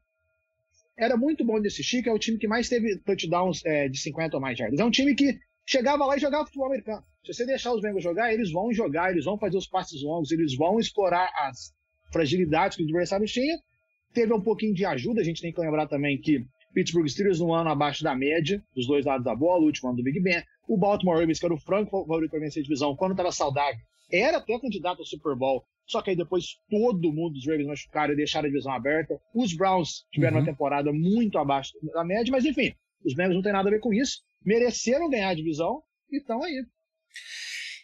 era 0.98 1.18
muito 1.18 1.44
bom 1.44 1.60
de 1.60 1.68
assistir, 1.68 2.02
que 2.02 2.10
é 2.10 2.14
o 2.14 2.20
time 2.20 2.38
que 2.38 2.48
mais 2.48 2.70
teve 2.70 2.98
touchdowns 3.00 3.64
é, 3.66 3.90
de 3.90 4.00
50 4.00 4.38
ou 4.38 4.42
mais. 4.42 4.58
É 4.60 4.86
um 4.86 4.92
time 4.92 5.14
que 5.14 5.38
chegava 5.66 6.06
lá 6.06 6.16
e 6.16 6.20
jogava 6.20 6.46
futebol 6.46 6.68
americano. 6.68 7.04
Se 7.26 7.34
você 7.34 7.46
deixar 7.46 7.74
os 7.74 7.82
Bengals 7.82 8.04
jogar, 8.04 8.34
eles 8.34 8.52
vão 8.52 8.72
jogar, 8.72 9.12
eles 9.12 9.26
vão 9.26 9.38
fazer 9.38 9.58
os 9.58 9.68
passes 9.68 10.02
longos, 10.02 10.32
eles 10.32 10.56
vão 10.56 10.80
explorar 10.80 11.30
as 11.38 11.74
fragilidades 12.14 12.78
que 12.78 12.84
o 12.84 12.86
adversário 12.86 13.26
tinha. 13.26 13.58
Teve 14.16 14.34
um 14.34 14.42
pouquinho 14.42 14.74
de 14.74 14.86
ajuda, 14.86 15.20
a 15.20 15.24
gente 15.24 15.42
tem 15.42 15.52
que 15.52 15.60
lembrar 15.60 15.88
também 15.88 16.18
que 16.18 16.44
Pittsburgh 16.74 17.08
Steelers 17.08 17.42
no 17.42 17.54
ano 17.54 17.70
abaixo 17.70 18.02
da 18.02 18.16
média, 18.16 18.64
dos 18.74 18.88
dois 18.88 19.06
lados 19.06 19.26
da 19.26 19.36
bola, 19.36 19.62
o 19.62 19.66
último 19.66 19.90
ano 19.90 19.98
do 19.98 20.04
Big 20.04 20.22
Ben. 20.22 20.42
O 20.68 20.78
Baltimore 20.78 21.20
Ravens, 21.20 21.38
que 21.38 21.46
era 21.46 21.54
o 21.54 21.60
franco 21.60 21.92
favorito 21.92 22.32
para 22.32 22.40
vencer 22.40 22.62
a 22.62 22.64
divisão, 22.64 22.96
quando 22.96 23.12
estava 23.12 23.32
saudável, 23.32 23.80
era 24.10 24.38
até 24.38 24.58
candidato 24.58 25.00
ao 25.00 25.06
Super 25.06 25.36
Bowl, 25.36 25.66
só 25.86 26.02
que 26.02 26.12
aí 26.12 26.16
depois 26.16 26.58
todo 26.70 27.12
mundo 27.12 27.34
dos 27.34 27.46
Ravens 27.46 27.68
machucaram 27.68 28.14
e 28.14 28.18
deixaram 28.18 28.46
a 28.48 28.50
divisão 28.50 28.72
aberta. 28.72 29.20
Os 29.34 29.54
Browns 29.54 30.06
tiveram 30.14 30.38
uhum. 30.38 30.44
uma 30.44 30.46
temporada 30.46 30.94
muito 30.94 31.38
abaixo 31.38 31.74
da 31.94 32.06
média, 32.06 32.32
mas 32.32 32.46
enfim, 32.46 32.74
os 33.04 33.14
Bengals 33.14 33.36
não 33.36 33.44
tem 33.44 33.52
nada 33.52 33.68
a 33.68 33.72
ver 33.72 33.80
com 33.80 33.94
isso. 33.94 34.22
Mereceram 34.44 35.10
ganhar 35.10 35.30
a 35.30 35.36
divisão 35.36 35.84
e 36.10 36.18
estão 36.18 36.42
aí. 36.42 36.64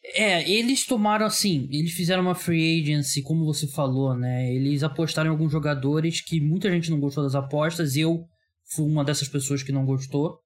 É, 0.03 0.49
eles 0.49 0.85
tomaram 0.85 1.25
assim, 1.25 1.67
eles 1.71 1.91
fizeram 1.93 2.23
uma 2.23 2.33
free 2.33 2.81
agency, 2.81 3.21
como 3.21 3.45
você 3.45 3.67
falou, 3.67 4.17
né? 4.17 4.53
Eles 4.53 4.81
apostaram 4.81 5.29
em 5.29 5.31
alguns 5.31 5.51
jogadores 5.51 6.21
que 6.21 6.41
muita 6.41 6.71
gente 6.71 6.89
não 6.89 6.99
gostou 6.99 7.23
das 7.23 7.35
apostas. 7.35 7.95
Eu 7.95 8.25
fui 8.73 8.85
uma 8.85 9.05
dessas 9.05 9.27
pessoas 9.27 9.61
que 9.61 9.71
não 9.71 9.85
gostou. 9.85 10.39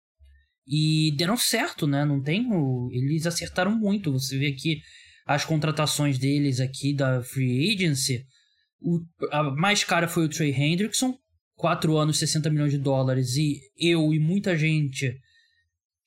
E 0.67 1.15
deram 1.15 1.37
certo, 1.37 1.87
né? 1.87 2.03
Não 2.03 2.21
tem. 2.21 2.45
Eles 2.91 3.25
acertaram 3.25 3.71
muito. 3.71 4.11
Você 4.11 4.37
vê 4.37 4.47
aqui 4.47 4.81
as 5.25 5.43
contratações 5.43 6.19
deles 6.19 6.59
aqui 6.59 6.93
da 6.93 7.21
Free 7.23 7.73
Agency, 7.73 8.25
o, 8.79 8.99
a 9.31 9.43
mais 9.43 9.83
cara 9.83 10.07
foi 10.07 10.25
o 10.25 10.29
Trey 10.29 10.51
Hendrickson, 10.51 11.17
4 11.55 11.97
anos, 11.97 12.19
60 12.19 12.49
milhões 12.51 12.71
de 12.71 12.77
dólares, 12.77 13.35
e 13.35 13.59
eu 13.77 14.13
e 14.13 14.19
muita 14.19 14.55
gente 14.55 15.17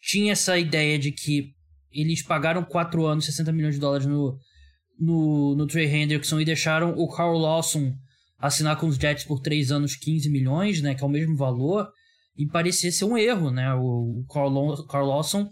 tinha 0.00 0.32
essa 0.32 0.56
ideia 0.56 0.98
de 0.98 1.10
que 1.10 1.52
eles 2.00 2.22
pagaram 2.22 2.62
4 2.64 3.06
anos, 3.06 3.24
60 3.24 3.52
milhões 3.52 3.74
de 3.74 3.80
dólares 3.80 4.06
no, 4.06 4.38
no, 4.98 5.54
no 5.56 5.66
Trey 5.66 5.86
Hendrickson 5.86 6.40
e 6.40 6.44
deixaram 6.44 6.90
o 6.96 7.08
Carl 7.08 7.36
Lawson 7.36 7.94
assinar 8.38 8.78
com 8.78 8.86
os 8.86 8.96
Jets 8.96 9.24
por 9.24 9.40
3 9.40 9.72
anos 9.72 9.96
15 9.96 10.30
milhões, 10.30 10.80
né, 10.80 10.94
que 10.94 11.02
é 11.02 11.06
o 11.06 11.10
mesmo 11.10 11.36
valor, 11.36 11.88
e 12.36 12.46
parecia 12.46 12.92
ser 12.92 13.04
um 13.04 13.18
erro, 13.18 13.50
né, 13.50 13.74
o, 13.74 14.20
o 14.20 14.24
Carl, 14.32 14.86
Carl 14.86 15.06
Lawson, 15.06 15.48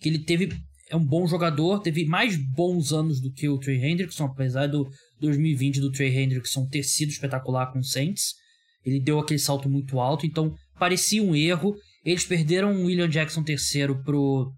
que 0.00 0.08
ele 0.08 0.20
teve 0.20 0.48
é 0.90 0.96
um 0.96 1.04
bom 1.04 1.24
jogador, 1.26 1.80
teve 1.80 2.04
mais 2.04 2.36
bons 2.36 2.92
anos 2.92 3.20
do 3.20 3.32
que 3.32 3.48
o 3.48 3.58
Trey 3.58 3.80
Hendrickson, 3.82 4.24
apesar 4.24 4.66
do 4.66 4.90
2020 5.20 5.80
do 5.80 5.92
Trey 5.92 6.12
Hendrickson 6.18 6.66
ter 6.66 6.82
sido 6.82 7.10
espetacular 7.10 7.72
com 7.72 7.78
o 7.78 7.84
Saints. 7.84 8.34
Ele 8.84 8.98
deu 8.98 9.20
aquele 9.20 9.38
salto 9.38 9.70
muito 9.70 10.00
alto, 10.00 10.26
então 10.26 10.52
parecia 10.78 11.22
um 11.22 11.36
erro. 11.36 11.76
Eles 12.04 12.24
perderam 12.24 12.72
o 12.72 12.86
William 12.86 13.08
Jackson 13.08 13.44
terceiro 13.44 14.02
pro, 14.02 14.52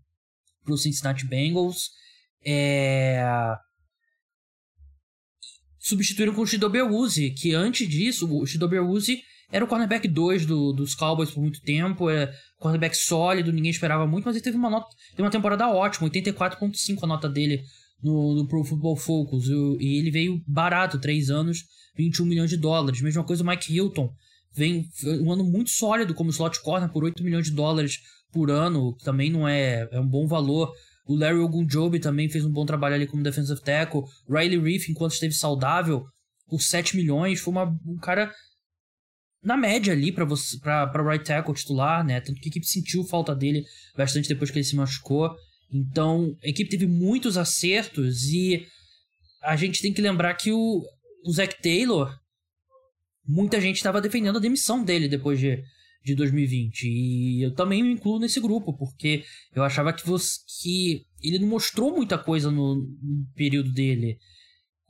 pro 0.64 0.76
Cincinnati 0.76 1.26
Bengals. 1.26 1.90
É... 2.44 3.24
substituíram 5.78 6.34
com 6.34 6.42
o 6.42 6.46
Shidobe 6.46 6.82
Uzi, 6.82 7.30
que 7.30 7.54
antes 7.54 7.88
disso, 7.88 8.28
o 8.32 8.46
Shidobe 8.46 8.78
Uzi 8.80 9.22
era 9.52 9.64
o 9.64 9.68
cornerback 9.68 10.08
2 10.08 10.46
do, 10.46 10.72
dos 10.72 10.94
Cowboys 10.94 11.30
por 11.30 11.40
muito 11.40 11.60
tempo, 11.60 12.08
é 12.08 12.32
cornerback 12.58 12.96
sólido, 12.96 13.52
ninguém 13.52 13.70
esperava 13.70 14.06
muito, 14.06 14.24
mas 14.24 14.34
ele 14.34 14.44
teve 14.44 14.56
uma 14.56 14.70
nota, 14.70 14.88
teve 15.10 15.22
uma 15.22 15.30
temporada 15.30 15.68
ótima, 15.68 16.08
84.5 16.08 16.98
a 17.02 17.06
nota 17.06 17.28
dele 17.28 17.62
no, 18.02 18.34
no 18.34 18.48
Pro 18.48 18.64
Football 18.64 18.96
Focus, 18.96 19.48
e 19.48 19.98
ele 19.98 20.10
veio 20.10 20.42
barato, 20.46 20.98
3 20.98 21.30
anos, 21.30 21.64
21 21.94 22.24
milhões 22.24 22.50
de 22.50 22.56
dólares. 22.56 23.02
Mesma 23.02 23.22
coisa 23.22 23.44
o 23.44 23.46
Mike 23.46 23.72
Hilton, 23.74 24.12
vem 24.54 24.88
um 25.20 25.30
ano 25.30 25.44
muito 25.44 25.70
sólido 25.70 26.14
como 26.14 26.30
slot 26.30 26.60
corner 26.62 26.90
por 26.90 27.04
8 27.04 27.22
milhões 27.22 27.46
de 27.46 27.52
dólares 27.52 28.00
por 28.32 28.50
ano, 28.50 28.96
também 29.04 29.30
não 29.30 29.46
é, 29.46 29.88
é 29.90 30.00
um 30.00 30.08
bom 30.08 30.26
valor. 30.26 30.72
O 31.06 31.14
Larry 31.16 31.38
Ogunjobi 31.38 32.00
também 32.00 32.28
fez 32.28 32.44
um 32.44 32.52
bom 32.52 32.64
trabalho 32.64 32.94
ali 32.94 33.06
como 33.06 33.22
defensive 33.22 33.60
tackle. 33.60 34.02
Riley 34.28 34.58
Reef, 34.58 34.88
enquanto 34.88 35.12
esteve 35.12 35.34
saudável, 35.34 36.04
por 36.48 36.60
7 36.60 36.96
milhões, 36.96 37.40
foi 37.40 37.52
uma, 37.52 37.64
um 37.86 37.98
cara 37.98 38.32
na 39.42 39.56
média 39.56 39.92
ali 39.92 40.12
para 40.12 40.24
você 40.24 40.58
para 40.60 41.02
right 41.02 41.24
tackle 41.24 41.54
titular, 41.54 42.04
né? 42.04 42.20
Tanto 42.20 42.40
que 42.40 42.48
a 42.48 42.50
equipe 42.50 42.66
sentiu 42.66 43.04
falta 43.04 43.34
dele 43.34 43.64
bastante 43.96 44.28
depois 44.28 44.50
que 44.50 44.58
ele 44.58 44.64
se 44.64 44.76
machucou. 44.76 45.34
Então, 45.72 46.36
a 46.44 46.48
equipe 46.48 46.70
teve 46.70 46.86
muitos 46.86 47.36
acertos 47.36 48.24
e 48.24 48.66
a 49.42 49.56
gente 49.56 49.82
tem 49.82 49.92
que 49.92 50.02
lembrar 50.02 50.34
que 50.34 50.52
o, 50.52 50.82
o 51.24 51.32
Zach 51.32 51.60
Taylor 51.60 52.14
muita 53.26 53.60
gente 53.60 53.76
estava 53.76 54.00
defendendo 54.00 54.36
a 54.36 54.40
demissão 54.40 54.84
dele 54.84 55.08
depois 55.08 55.40
de, 55.40 55.62
de 56.04 56.14
2020. 56.14 56.84
E 56.84 57.42
eu 57.42 57.54
também 57.54 57.82
me 57.82 57.92
incluo 57.92 58.18
nesse 58.18 58.40
grupo, 58.40 58.76
porque 58.76 59.24
eu 59.54 59.62
achava 59.62 59.92
que, 59.92 60.06
você, 60.06 60.38
que 60.60 61.06
ele 61.22 61.38
não 61.38 61.48
mostrou 61.48 61.94
muita 61.94 62.18
coisa 62.18 62.50
no, 62.50 62.76
no 62.76 63.26
período 63.34 63.72
dele 63.72 64.18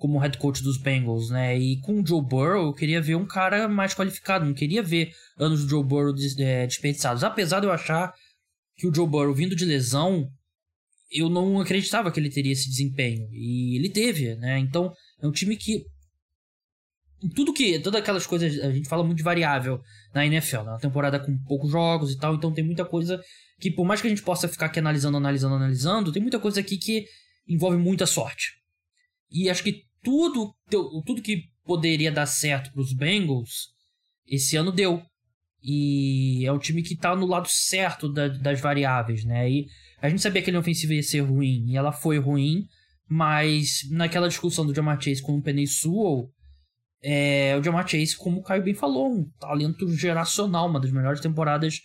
como 0.03 0.19
head 0.19 0.37
coach 0.39 0.65
dos 0.65 0.79
Bengals, 0.79 1.31
né? 1.31 1.57
E 1.57 1.81
com 1.81 2.01
o 2.01 2.07
Joe 2.07 2.21
Burrow, 2.21 2.67
eu 2.67 2.73
queria 2.73 3.01
ver 3.01 3.15
um 3.15 3.25
cara 3.25 3.69
mais 3.69 3.95
qualificado, 3.95 4.45
não 4.45 4.53
queria 4.53 4.83
ver 4.83 5.13
anos 5.39 5.63
do 5.63 5.69
Joe 5.69 5.85
Burrow 5.85 6.13
é, 6.41 6.67
desperdiçados. 6.67 7.23
Apesar 7.23 7.61
de 7.61 7.67
eu 7.67 7.73
achar 7.73 8.13
que 8.77 8.89
o 8.89 8.93
Joe 8.93 9.07
Burrow, 9.07 9.33
vindo 9.33 9.55
de 9.55 9.65
lesão, 9.65 10.29
eu 11.09 11.29
não 11.29 11.61
acreditava 11.61 12.11
que 12.11 12.19
ele 12.19 12.31
teria 12.31 12.53
esse 12.53 12.69
desempenho. 12.69 13.29
E 13.31 13.77
ele 13.77 13.91
teve, 13.91 14.35
né? 14.37 14.59
Então, 14.59 14.93
é 15.21 15.27
um 15.27 15.33
time 15.33 15.57
que. 15.57 15.85
Tudo 17.35 17.53
que. 17.53 17.79
Todas 17.79 18.01
aquelas 18.01 18.27
coisas. 18.27 18.59
A 18.61 18.71
gente 18.71 18.89
fala 18.89 19.05
muito 19.05 19.19
de 19.19 19.23
variável 19.23 19.81
na 20.15 20.27
NFL, 20.27 20.63
né? 20.63 20.79
Temporada 20.81 21.19
com 21.19 21.37
poucos 21.45 21.71
jogos 21.71 22.13
e 22.13 22.19
tal. 22.19 22.35
Então, 22.35 22.53
tem 22.53 22.65
muita 22.65 22.85
coisa 22.85 23.23
que, 23.61 23.71
por 23.71 23.85
mais 23.85 24.01
que 24.01 24.07
a 24.07 24.11
gente 24.11 24.23
possa 24.23 24.49
ficar 24.49 24.67
aqui 24.67 24.79
analisando, 24.79 25.17
analisando, 25.17 25.55
analisando, 25.55 26.13
tem 26.13 26.23
muita 26.23 26.39
coisa 26.39 26.61
aqui 26.61 26.77
que 26.77 27.05
envolve 27.49 27.77
muita 27.77 28.07
sorte. 28.07 28.53
E 29.31 29.49
acho 29.49 29.63
que 29.63 29.85
tudo, 30.03 30.55
tudo 30.69 31.23
que 31.23 31.45
poderia 31.65 32.11
dar 32.11 32.27
certo 32.27 32.73
para 32.73 32.83
os 32.83 32.93
Bengals, 32.93 33.69
esse 34.27 34.57
ano 34.57 34.73
deu. 34.73 35.03
E 35.63 36.45
é 36.45 36.53
um 36.53 36.59
time 36.59 36.83
que 36.83 36.97
tá 36.97 37.15
no 37.15 37.27
lado 37.27 37.49
certo 37.49 38.13
da, 38.13 38.29
das 38.29 38.61
variáveis, 38.61 39.25
né? 39.25 39.49
E 39.49 39.67
a 40.01 40.09
gente 40.09 40.21
sabia 40.21 40.43
que 40.43 40.51
a 40.51 40.53
linha 40.53 40.61
ofensiva 40.61 40.95
ia 40.95 41.03
ser 41.03 41.21
ruim, 41.21 41.67
e 41.69 41.77
ela 41.77 41.93
foi 41.93 42.19
ruim, 42.19 42.67
mas 43.09 43.89
naquela 43.91 44.29
discussão 44.29 44.67
do 44.67 44.75
Jamar 44.75 45.01
Chase 45.01 45.23
com 45.23 45.37
o 45.37 45.43
Penny 45.43 45.67
Sewell, 45.67 46.29
é, 47.03 47.57
o 47.59 47.63
Jamar 47.63 47.87
Chase, 47.89 48.17
como 48.17 48.41
o 48.41 48.43
Caio 48.43 48.63
bem 48.63 48.75
falou, 48.75 49.13
um 49.13 49.29
talento 49.41 49.89
geracional, 49.95 50.69
uma 50.69 50.81
das 50.81 50.93
melhores 50.93 51.21
temporadas 51.21 51.81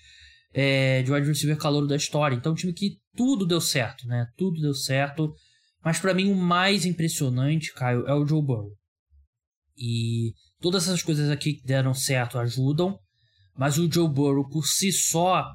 é, 0.54 1.02
de 1.02 1.12
wide 1.12 1.28
receiver 1.28 1.58
calouro 1.58 1.88
da 1.88 1.96
história. 1.96 2.36
Então, 2.36 2.52
um 2.52 2.56
time 2.56 2.74
que 2.74 2.98
tudo 3.16 3.46
deu 3.46 3.60
certo, 3.60 4.08
né? 4.08 4.28
Tudo 4.38 4.62
deu 4.62 4.74
certo. 4.74 5.34
Mas 5.84 6.00
para 6.00 6.14
mim 6.14 6.32
o 6.32 6.36
mais 6.36 6.86
impressionante, 6.86 7.74
Caio, 7.74 8.06
é 8.08 8.14
o 8.14 8.26
Joe 8.26 8.42
Burrow. 8.42 8.72
E 9.76 10.34
todas 10.60 10.84
essas 10.84 11.02
coisas 11.02 11.30
aqui 11.30 11.54
que 11.54 11.64
deram 11.64 11.94
certo 11.94 12.38
ajudam, 12.38 12.98
mas 13.56 13.78
o 13.78 13.92
Joe 13.92 14.08
Burrow 14.08 14.48
por 14.48 14.66
si 14.66 14.92
só, 14.92 15.46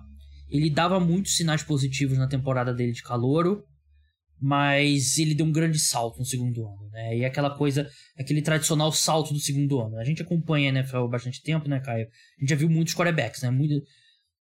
ele 0.49 0.71
dava 0.71 0.99
muitos 0.99 1.37
sinais 1.37 1.63
positivos 1.63 2.19
na 2.19 2.29
temporada 2.29 2.73
dele 2.75 2.93
de 2.93 3.03
calouro, 3.03 3.65
mas 4.45 5.19
ele 5.19 5.37
deu 5.37 5.47
um 5.47 5.53
grande 5.53 5.79
salto 5.79 6.19
no 6.19 6.25
segundo 6.25 6.67
ano, 6.67 6.91
né? 6.91 7.17
E 7.17 7.25
aquela 7.25 7.49
coisa, 7.57 7.89
aquele 8.19 8.43
tradicional 8.43 8.91
salto 8.91 9.33
do 9.33 9.39
segundo 9.39 9.81
ano. 9.81 9.97
A 9.99 10.05
gente 10.05 10.21
acompanha 10.21 10.69
a 10.69 10.75
NFL 10.75 10.97
há 10.97 11.09
bastante 11.09 11.41
tempo, 11.41 11.69
né, 11.69 11.79
Caio? 11.79 12.09
A 12.09 12.41
gente 12.41 12.51
já 12.51 12.57
viu 12.57 12.69
muitos 12.69 12.93
quarterbacks, 12.93 13.43
né? 13.43 13.51
Muito... 13.53 13.81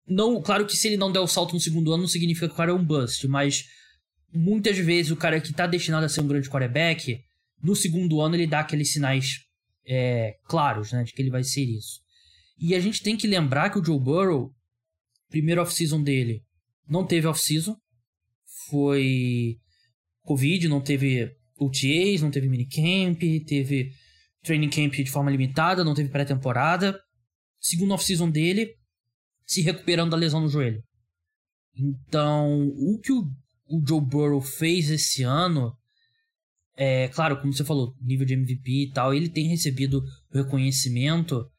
Não, 0.08 0.42
claro 0.42 0.66
que 0.66 0.76
se 0.76 0.88
ele 0.88 0.98
não 0.98 1.12
der 1.12 1.20
o 1.20 1.28
salto 1.28 1.54
no 1.54 1.60
segundo 1.60 1.94
ano, 1.94 2.02
não 2.02 2.08
significa 2.08 2.48
que 2.48 2.56
o 2.56 2.58
cara 2.58 2.72
é 2.72 2.74
um 2.74 2.84
bust, 2.84 3.28
mas 3.28 3.66
muitas 4.34 4.80
vezes 4.80 5.12
o 5.12 5.16
cara 5.16 5.40
que 5.40 5.52
está 5.52 5.68
destinado 5.68 6.08
a 6.08 6.10
ser 6.10 6.22
um 6.22 6.28
grande 6.28 6.50
quarterback, 6.50 7.20
no 7.62 7.76
segundo 7.76 8.20
ano 8.20 8.36
ele 8.36 8.48
dá 8.48 8.62
aqueles 8.62 8.92
sinais 8.92 9.42
é, 9.86 10.38
claros, 10.46 10.92
né, 10.92 11.04
de 11.04 11.14
que 11.14 11.22
ele 11.22 11.30
vai 11.30 11.44
ser 11.44 11.62
isso. 11.62 12.02
E 12.58 12.74
a 12.74 12.80
gente 12.80 13.04
tem 13.04 13.16
que 13.16 13.28
lembrar 13.28 13.70
que 13.70 13.78
o 13.78 13.86
Joe 13.86 14.00
Burrow, 14.00 14.52
primeiro 15.30 15.62
off-season 15.62 16.02
dele, 16.02 16.42
não 16.90 17.06
teve 17.06 17.28
off-season, 17.28 17.78
foi 18.70 19.60
Covid, 20.24 20.68
não 20.68 20.82
teve 20.82 21.36
OTAs, 21.58 22.22
não 22.22 22.32
teve 22.32 22.50
minicamp, 22.50 23.40
teve 23.42 23.92
training 24.42 24.70
camp 24.70 24.94
de 24.94 25.12
forma 25.12 25.32
limitada, 25.32 25.84
não 25.84 25.94
teve 25.94 26.10
pré-temporada. 26.10 27.00
Segundo 27.60 27.94
off-season 27.94 28.30
dele, 28.30 28.76
se 29.46 29.62
recuperando 29.62 30.12
da 30.12 30.18
lesão 30.18 30.42
no 30.42 30.50
joelho. 30.50 30.84
Então, 31.76 32.68
o 32.78 33.00
que 33.00 33.12
o 33.12 33.26
o 33.74 33.82
Joe 33.86 34.02
Burrow 34.02 34.42
fez 34.42 34.90
esse 34.90 35.24
ano, 35.24 35.76
é 36.78 37.08
claro, 37.08 37.40
como 37.40 37.54
você 37.54 37.66
falou, 37.66 37.96
nível 38.02 38.26
de 38.26 38.34
MVP 38.34 38.70
e 38.70 38.92
tal, 38.92 39.14
ele 39.14 39.30
tem 39.30 39.48
recebido 39.48 40.04
reconhecimento, 40.32 41.50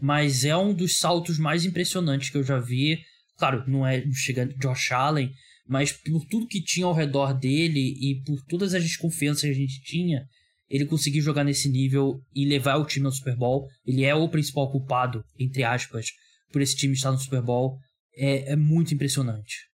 mas 0.00 0.44
é 0.44 0.56
um 0.56 0.72
dos 0.72 0.98
saltos 0.98 1.38
mais 1.38 1.64
impressionantes 1.64 2.30
que 2.30 2.36
eu 2.36 2.44
já 2.44 2.58
vi. 2.58 3.00
Claro, 3.36 3.64
não 3.66 3.86
é 3.86 4.04
chegando 4.12 4.56
Josh 4.58 4.92
Allen, 4.92 5.32
mas 5.66 5.92
por 5.92 6.24
tudo 6.26 6.46
que 6.46 6.62
tinha 6.62 6.86
ao 6.86 6.94
redor 6.94 7.32
dele 7.32 7.94
e 8.00 8.22
por 8.24 8.42
todas 8.46 8.74
as 8.74 8.82
desconfianças 8.82 9.42
que 9.42 9.50
a 9.50 9.54
gente 9.54 9.82
tinha, 9.82 10.26
ele 10.68 10.86
conseguiu 10.86 11.22
jogar 11.22 11.44
nesse 11.44 11.68
nível 11.68 12.20
e 12.34 12.46
levar 12.46 12.76
o 12.76 12.86
time 12.86 13.06
ao 13.06 13.12
Super 13.12 13.36
Bowl. 13.36 13.68
Ele 13.86 14.04
é 14.04 14.14
o 14.14 14.28
principal 14.28 14.70
culpado, 14.70 15.24
entre 15.38 15.62
aspas, 15.62 16.06
por 16.52 16.62
esse 16.62 16.76
time 16.76 16.94
estar 16.94 17.12
no 17.12 17.18
Super 17.18 17.42
Bowl. 17.42 17.78
É, 18.16 18.52
é 18.52 18.56
muito 18.56 18.94
impressionante. 18.94 19.68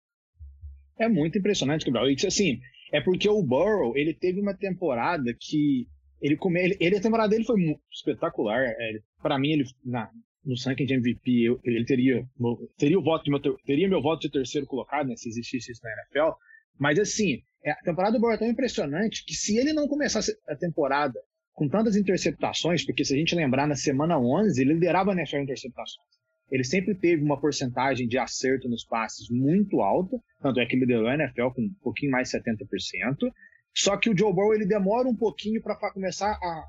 É 0.99 1.09
muito 1.09 1.38
impressionante, 1.38 1.85
Gabriel. 1.85 2.11
E, 2.11 2.26
assim, 2.26 2.59
é 2.93 3.00
porque 3.00 3.28
o 3.28 3.43
Burrow, 3.43 3.97
ele 3.97 4.14
teve 4.14 4.40
uma 4.40 4.55
temporada 4.55 5.35
que 5.38 5.87
ele 6.21 6.37
come, 6.37 6.76
ele, 6.81 6.97
a 6.97 7.00
temporada 7.00 7.28
dele 7.28 7.45
foi 7.45 7.57
espetacular. 7.93 8.64
É, 8.64 8.99
para 9.23 9.38
mim, 9.38 9.50
ele 9.50 9.64
na, 9.85 10.11
no 10.47 10.55
ranking 10.65 10.87
de 10.87 10.95
MVP, 10.95 11.31
eu, 11.43 11.61
ele 11.65 11.85
teria 11.85 12.25
teria 12.79 12.99
o 12.99 13.03
voto 13.03 13.29
meu 13.29 13.41
teria 13.41 13.88
meu 13.88 14.00
voto 14.00 14.21
de 14.23 14.31
terceiro 14.31 14.67
colocado, 14.67 15.09
né, 15.09 15.17
se 15.17 15.29
existisse 15.29 15.73
isso 15.73 15.83
na 15.83 15.91
NFL. 15.91 16.37
Mas 16.79 16.99
assim, 16.99 17.43
é, 17.65 17.73
a 17.73 17.83
temporada 17.83 18.12
do 18.12 18.21
Burrow 18.21 18.35
é 18.35 18.38
tão 18.38 18.49
impressionante 18.49 19.25
que 19.26 19.35
se 19.35 19.57
ele 19.59 19.73
não 19.73 19.88
começasse 19.88 20.33
a 20.49 20.55
temporada 20.55 21.19
com 21.53 21.69
tantas 21.69 21.97
interceptações, 21.97 22.85
porque 22.85 23.05
se 23.05 23.15
a 23.15 23.17
gente 23.17 23.35
lembrar 23.35 23.67
na 23.67 23.75
semana 23.75 24.19
11, 24.19 24.61
ele 24.61 24.75
liderava 24.75 25.11
a 25.11 25.15
NFL 25.15 25.38
em 25.38 25.43
interceptações. 25.43 26.07
Ele 26.49 26.62
sempre 26.62 26.95
teve 26.95 27.25
uma 27.25 27.41
porcentagem 27.41 28.07
de 28.07 28.19
acerto 28.19 28.69
nos 28.69 28.85
passes 28.85 29.29
muito 29.29 29.81
alta, 29.81 30.17
tanto 30.41 30.61
é 30.61 30.67
que 30.67 30.76
liderou 30.76 31.09
a 31.09 31.15
NFL 31.15 31.50
com 31.55 31.62
um 31.62 31.75
pouquinho 31.83 32.12
mais 32.12 32.29
de 32.29 32.38
70%. 32.38 33.33
Só 33.75 33.97
que 33.97 34.09
o 34.09 34.17
Joe 34.17 34.33
Burrow 34.33 34.55
ele 34.55 34.65
demora 34.65 35.09
um 35.09 35.17
pouquinho 35.17 35.61
para 35.61 35.76
começar 35.93 36.31
a 36.31 36.65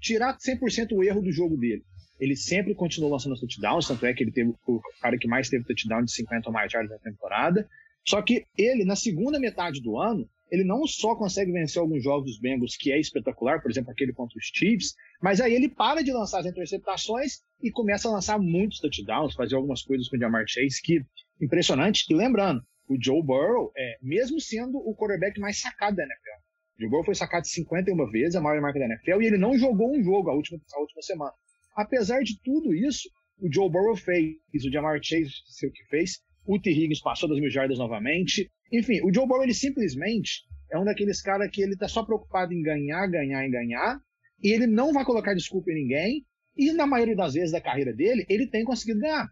tirar 0.00 0.36
100% 0.36 0.92
o 0.92 1.04
erro 1.04 1.22
do 1.22 1.30
jogo 1.30 1.56
dele. 1.56 1.84
Ele 2.22 2.36
sempre 2.36 2.72
continuou 2.72 3.10
lançando 3.10 3.34
touchdowns, 3.36 3.88
tanto 3.88 4.06
é 4.06 4.14
que 4.14 4.22
ele 4.22 4.30
teve 4.30 4.54
o 4.64 4.80
cara 5.00 5.18
que 5.18 5.26
mais 5.26 5.48
teve 5.48 5.64
touchdown 5.64 6.04
de 6.04 6.12
50 6.12 6.48
ou 6.48 6.52
mais 6.52 6.72
yards 6.72 6.88
na 6.88 6.98
temporada. 6.98 7.68
Só 8.06 8.22
que 8.22 8.44
ele, 8.56 8.84
na 8.84 8.94
segunda 8.94 9.40
metade 9.40 9.82
do 9.82 9.98
ano, 9.98 10.30
ele 10.48 10.62
não 10.62 10.86
só 10.86 11.16
consegue 11.16 11.50
vencer 11.50 11.82
alguns 11.82 12.00
jogos 12.00 12.30
dos 12.30 12.38
Bengals, 12.38 12.76
que 12.76 12.92
é 12.92 13.00
espetacular, 13.00 13.60
por 13.60 13.72
exemplo, 13.72 13.90
aquele 13.90 14.12
contra 14.12 14.38
os 14.38 14.50
Chiefs, 14.54 14.94
mas 15.20 15.40
aí 15.40 15.52
ele 15.52 15.68
para 15.68 16.00
de 16.00 16.12
lançar 16.12 16.38
as 16.38 16.46
interceptações 16.46 17.40
e 17.60 17.72
começa 17.72 18.06
a 18.06 18.12
lançar 18.12 18.38
muitos 18.38 18.78
touchdowns, 18.78 19.34
fazer 19.34 19.56
algumas 19.56 19.82
coisas 19.82 20.08
com 20.08 20.16
o 20.16 20.20
Jamar 20.20 20.44
Chase 20.46 20.80
que 20.80 21.04
impressionante. 21.40 22.04
E 22.08 22.14
lembrando, 22.14 22.62
o 22.86 22.96
Joe 23.02 23.20
Burrow, 23.20 23.72
é, 23.76 23.98
mesmo 24.00 24.40
sendo 24.40 24.78
o 24.78 24.94
quarterback 24.94 25.40
mais 25.40 25.60
sacado 25.60 25.96
da 25.96 26.04
NFL, 26.04 26.38
o 26.76 26.80
Joe 26.82 26.90
Burrow 26.90 27.04
foi 27.04 27.16
sacado 27.16 27.48
51 27.48 28.10
vezes, 28.12 28.36
a 28.36 28.40
maior 28.40 28.60
marca 28.62 28.78
da 28.78 28.86
NFL, 28.86 29.22
e 29.22 29.26
ele 29.26 29.38
não 29.38 29.58
jogou 29.58 29.92
um 29.92 30.04
jogo 30.04 30.30
a 30.30 30.34
última, 30.34 30.60
a 30.72 30.80
última 30.80 31.02
semana. 31.02 31.32
Apesar 31.74 32.22
de 32.22 32.38
tudo 32.42 32.74
isso, 32.74 33.08
o 33.38 33.52
Joe 33.52 33.70
Burrow 33.70 33.96
fez, 33.96 34.36
o 34.64 34.70
Jamar 34.70 35.00
Chase 35.02 35.30
sei 35.46 35.68
o 35.68 35.72
que 35.72 35.84
fez, 35.86 36.20
o 36.44 36.58
T. 36.60 36.70
Higgins 36.70 37.00
passou 37.00 37.28
das 37.28 37.38
mil 37.38 37.50
jardas 37.50 37.78
novamente, 37.78 38.50
enfim, 38.72 39.00
o 39.02 39.12
Joe 39.12 39.26
Burrow, 39.26 39.42
ele 39.42 39.54
simplesmente 39.54 40.42
é 40.70 40.78
um 40.78 40.84
daqueles 40.84 41.20
caras 41.20 41.50
que 41.50 41.62
ele 41.62 41.76
tá 41.76 41.88
só 41.88 42.02
preocupado 42.04 42.52
em 42.52 42.62
ganhar, 42.62 43.06
ganhar 43.06 43.44
e 43.44 43.50
ganhar, 43.50 44.00
e 44.42 44.50
ele 44.50 44.66
não 44.66 44.92
vai 44.92 45.04
colocar 45.04 45.34
desculpa 45.34 45.70
em 45.70 45.82
ninguém, 45.82 46.26
e 46.56 46.72
na 46.72 46.86
maioria 46.86 47.16
das 47.16 47.34
vezes 47.34 47.52
da 47.52 47.60
carreira 47.60 47.92
dele, 47.92 48.24
ele 48.28 48.46
tem 48.46 48.64
conseguido 48.64 49.00
ganhar. 49.00 49.28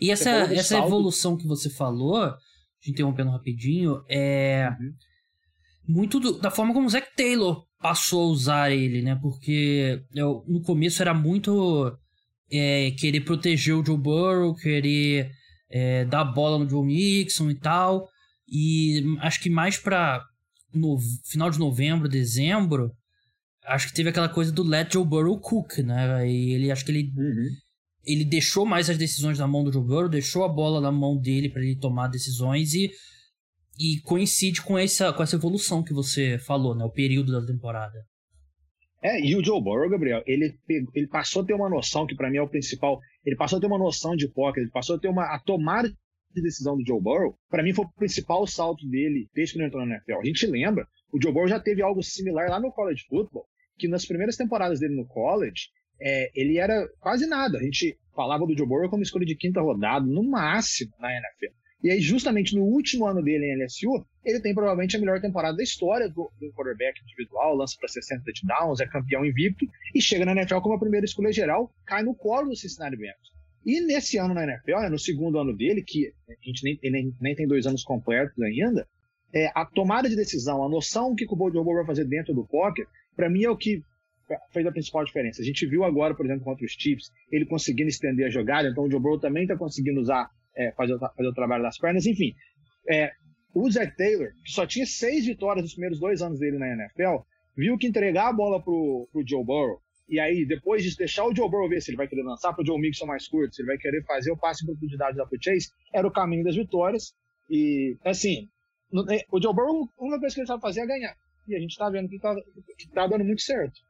E 0.00 0.10
essa, 0.10 0.30
essa 0.30 0.78
evolução 0.78 1.36
que 1.36 1.46
você 1.46 1.70
falou, 1.70 2.34
te 2.80 2.90
interrompendo 2.90 3.30
rapidinho, 3.30 4.02
é 4.08 4.68
uhum. 4.80 4.92
muito 5.86 6.18
do, 6.18 6.38
da 6.38 6.50
forma 6.50 6.72
como 6.72 6.86
o 6.86 6.90
Zac 6.90 7.14
Taylor 7.14 7.64
passou 7.80 8.22
a 8.22 8.32
usar 8.32 8.70
ele, 8.70 9.02
né? 9.02 9.18
Porque 9.20 10.02
eu, 10.14 10.44
no 10.46 10.60
começo 10.62 11.02
era 11.02 11.14
muito 11.14 11.96
é, 12.50 12.90
querer 12.92 13.22
proteger 13.22 13.74
o 13.74 13.84
Joe 13.84 13.96
Burrow, 13.96 14.54
querer 14.54 15.30
é, 15.70 16.04
dar 16.04 16.24
bola 16.24 16.58
no 16.58 16.68
Joe 16.68 16.84
Mixon 16.84 17.50
e 17.50 17.54
tal. 17.54 18.08
E 18.46 19.02
acho 19.20 19.40
que 19.40 19.48
mais 19.48 19.78
para 19.78 20.22
no 20.72 20.98
final 21.24 21.50
de 21.50 21.58
novembro, 21.58 22.08
dezembro, 22.08 22.92
acho 23.64 23.88
que 23.88 23.94
teve 23.94 24.10
aquela 24.10 24.28
coisa 24.28 24.52
do 24.52 24.62
let 24.62 24.92
Joe 24.92 25.04
Burrow 25.04 25.38
cook, 25.40 25.78
né? 25.78 26.28
E 26.28 26.52
ele 26.52 26.70
acho 26.70 26.84
que 26.84 26.92
ele 26.92 27.12
uhum. 27.16 27.48
ele 28.04 28.24
deixou 28.24 28.66
mais 28.66 28.90
as 28.90 28.98
decisões 28.98 29.38
na 29.38 29.46
mão 29.46 29.64
do 29.64 29.72
Joe 29.72 29.82
Burrow, 29.82 30.08
deixou 30.08 30.44
a 30.44 30.48
bola 30.48 30.80
na 30.80 30.92
mão 30.92 31.16
dele 31.16 31.48
para 31.48 31.62
ele 31.62 31.76
tomar 31.76 32.08
decisões 32.08 32.74
e 32.74 32.90
e 33.78 34.00
coincide 34.02 34.62
com 34.62 34.78
essa 34.78 35.12
com 35.12 35.22
essa 35.22 35.36
evolução 35.36 35.82
que 35.82 35.92
você 35.92 36.38
falou, 36.38 36.74
né? 36.74 36.84
O 36.84 36.90
período 36.90 37.32
da 37.32 37.44
temporada. 37.44 38.04
É, 39.02 39.18
e 39.18 39.34
o 39.34 39.42
Joe 39.42 39.62
Burrow, 39.62 39.88
Gabriel, 39.88 40.22
ele, 40.26 40.54
ele 40.68 41.06
passou 41.06 41.42
a 41.42 41.46
ter 41.46 41.54
uma 41.54 41.70
noção, 41.70 42.06
que 42.06 42.14
para 42.14 42.28
mim 42.30 42.36
é 42.36 42.42
o 42.42 42.48
principal, 42.48 43.00
ele 43.24 43.34
passou 43.34 43.56
a 43.56 43.60
ter 43.60 43.66
uma 43.66 43.78
noção 43.78 44.14
de 44.14 44.28
pocket, 44.28 44.62
ele 44.62 44.70
passou 44.70 44.96
a 44.96 44.98
ter 44.98 45.08
uma 45.08 45.24
a 45.24 45.40
tomada 45.40 45.88
de 45.88 46.42
decisão 46.42 46.76
do 46.76 46.86
Joe 46.86 47.00
Burrow, 47.00 47.34
para 47.48 47.62
mim 47.62 47.72
foi 47.72 47.86
o 47.86 47.92
principal 47.92 48.46
salto 48.46 48.86
dele 48.88 49.26
desde 49.34 49.54
que 49.54 49.58
ele 49.58 49.66
entrou 49.66 49.84
na 49.86 49.94
NFL. 49.94 50.20
A 50.20 50.24
gente 50.24 50.46
lembra, 50.46 50.86
o 51.12 51.20
Joe 51.20 51.32
Burrow 51.32 51.48
já 51.48 51.58
teve 51.58 51.82
algo 51.82 52.02
similar 52.02 52.50
lá 52.50 52.60
no 52.60 52.70
college 52.72 53.04
football, 53.08 53.46
que 53.78 53.88
nas 53.88 54.04
primeiras 54.04 54.36
temporadas 54.36 54.78
dele 54.78 54.94
no 54.94 55.06
college, 55.06 55.68
é, 56.00 56.30
ele 56.34 56.58
era 56.58 56.86
quase 57.00 57.26
nada. 57.26 57.58
A 57.58 57.62
gente 57.62 57.98
falava 58.14 58.46
do 58.46 58.56
Joe 58.56 58.66
Burrow 58.66 58.90
como 58.90 59.02
escolha 59.02 59.26
de 59.26 59.34
quinta 59.34 59.60
rodada, 59.60 60.06
no 60.06 60.22
máximo, 60.22 60.92
na 61.00 61.10
NFL. 61.10 61.54
E 61.82 61.90
aí, 61.90 62.00
justamente 62.00 62.54
no 62.54 62.62
último 62.62 63.06
ano 63.06 63.22
dele 63.22 63.46
em 63.46 63.62
LSU, 63.62 64.04
ele 64.24 64.40
tem 64.40 64.54
provavelmente 64.54 64.96
a 64.96 65.00
melhor 65.00 65.20
temporada 65.20 65.56
da 65.56 65.62
história 65.62 66.08
do, 66.08 66.30
do 66.38 66.52
quarterback 66.52 67.00
individual, 67.02 67.56
lança 67.56 67.76
para 67.78 67.88
60 67.88 68.22
touchdowns, 68.24 68.80
é 68.80 68.86
campeão 68.86 69.24
invicto 69.24 69.66
e 69.94 70.00
chega 70.00 70.26
na 70.26 70.32
NFL 70.32 70.60
como 70.60 70.74
a 70.74 70.78
primeira 70.78 71.06
escolha 71.06 71.32
geral, 71.32 71.72
cai 71.86 72.02
no 72.02 72.14
colo 72.14 72.50
do 72.50 72.56
Cincinnati 72.56 72.96
Bengals. 72.96 73.30
E 73.64 73.80
nesse 73.80 74.18
ano 74.18 74.34
na 74.34 74.44
NFL, 74.44 74.80
né, 74.80 74.88
no 74.88 74.98
segundo 74.98 75.38
ano 75.38 75.56
dele, 75.56 75.82
que 75.82 76.12
a 76.28 76.34
gente 76.42 76.64
nem, 76.64 76.78
nem, 76.90 77.14
nem 77.20 77.34
tem 77.34 77.46
dois 77.46 77.66
anos 77.66 77.82
completos 77.82 78.38
ainda, 78.42 78.86
é, 79.32 79.50
a 79.54 79.64
tomada 79.64 80.08
de 80.08 80.16
decisão, 80.16 80.64
a 80.64 80.68
noção 80.68 81.14
que 81.14 81.24
o 81.24 81.36
Burrow 81.36 81.64
vai 81.64 81.86
fazer 81.86 82.04
dentro 82.04 82.34
do 82.34 82.46
pocket, 82.46 82.86
para 83.14 83.30
mim 83.30 83.44
é 83.44 83.50
o 83.50 83.56
que 83.56 83.82
fez 84.52 84.66
a 84.66 84.72
principal 84.72 85.04
diferença. 85.04 85.42
A 85.42 85.44
gente 85.44 85.66
viu 85.66 85.84
agora, 85.84 86.14
por 86.14 86.24
exemplo, 86.24 86.44
contra 86.44 86.64
os 86.64 86.72
Chiefs, 86.72 87.10
ele 87.30 87.46
conseguindo 87.46 87.88
estender 87.88 88.26
a 88.26 88.30
jogada, 88.30 88.68
então 88.68 88.84
o 88.84 88.90
Joe 88.90 89.00
Burrow 89.00 89.18
também 89.18 89.42
está 89.42 89.56
conseguindo 89.56 90.00
usar, 90.00 90.30
é, 90.56 90.72
fazer, 90.72 90.98
fazer 90.98 91.28
o 91.28 91.34
trabalho 91.34 91.62
das 91.62 91.78
pernas, 91.78 92.06
enfim. 92.06 92.34
É, 92.88 93.12
o 93.54 93.70
Zach 93.70 93.96
Taylor, 93.96 94.28
que 94.44 94.52
só 94.52 94.66
tinha 94.66 94.86
seis 94.86 95.26
vitórias 95.26 95.64
nos 95.64 95.72
primeiros 95.72 95.98
dois 95.98 96.22
anos 96.22 96.38
dele 96.38 96.58
na 96.58 96.68
NFL, 96.68 97.24
viu 97.56 97.76
que 97.76 97.86
entregar 97.86 98.28
a 98.28 98.32
bola 98.32 98.62
pro, 98.62 99.08
pro 99.12 99.26
Joe 99.26 99.44
Burrow 99.44 99.80
e 100.10 100.18
aí, 100.18 100.44
depois 100.44 100.82
de 100.82 100.94
deixar 100.96 101.24
o 101.24 101.34
Joe 101.34 101.48
Burrow 101.48 101.68
ver 101.68 101.80
se 101.80 101.90
ele 101.90 101.96
vai 101.96 102.08
querer 102.08 102.24
lançar 102.24 102.52
para 102.52 102.62
o 102.62 102.66
Joe 102.66 102.80
Mixon 102.80 103.06
mais 103.06 103.28
curto, 103.28 103.54
se 103.54 103.62
ele 103.62 103.68
vai 103.68 103.78
querer 103.78 104.04
fazer 104.04 104.32
o 104.32 104.36
passe 104.36 104.64
em 104.64 104.66
profundidade 104.66 105.16
da 105.16 105.24
pro 105.24 105.38
Chase, 105.40 105.68
era 105.94 106.04
o 106.06 106.10
caminho 106.10 106.42
das 106.42 106.56
vitórias. 106.56 107.14
E, 107.48 107.96
assim, 108.04 108.48
é, 109.08 109.24
o 109.30 109.40
Joe 109.40 109.54
Burrow, 109.54 109.88
a 109.96 110.02
única 110.02 110.18
coisa 110.18 110.34
que 110.34 110.40
ele 110.40 110.48
sabe 110.48 110.60
fazer 110.60 110.80
é 110.80 110.86
ganhar. 110.86 111.16
E 111.46 111.54
a 111.54 111.60
gente 111.60 111.70
está 111.70 111.88
vendo 111.88 112.08
que 112.08 112.16
está 112.16 112.34
tá 112.92 113.06
dando 113.06 113.24
muito 113.24 113.40
certo. 113.40 113.80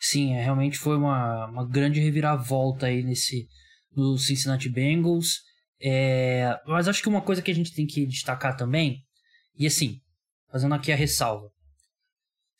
Sim, 0.00 0.32
é, 0.32 0.42
realmente 0.42 0.78
foi 0.78 0.96
uma, 0.96 1.46
uma 1.46 1.68
grande 1.68 2.00
reviravolta 2.00 2.86
aí 2.86 3.02
nesse 3.02 3.46
no 3.94 4.16
Cincinnati 4.16 4.70
Bengals. 4.70 5.42
É, 5.84 6.56
mas 6.64 6.86
acho 6.86 7.02
que 7.02 7.08
uma 7.08 7.20
coisa 7.20 7.42
que 7.42 7.50
a 7.50 7.54
gente 7.54 7.74
tem 7.74 7.86
que 7.86 8.06
destacar 8.06 8.56
também, 8.56 9.02
e 9.58 9.66
assim, 9.66 10.00
fazendo 10.48 10.74
aqui 10.74 10.92
a 10.92 10.96
ressalva. 10.96 11.50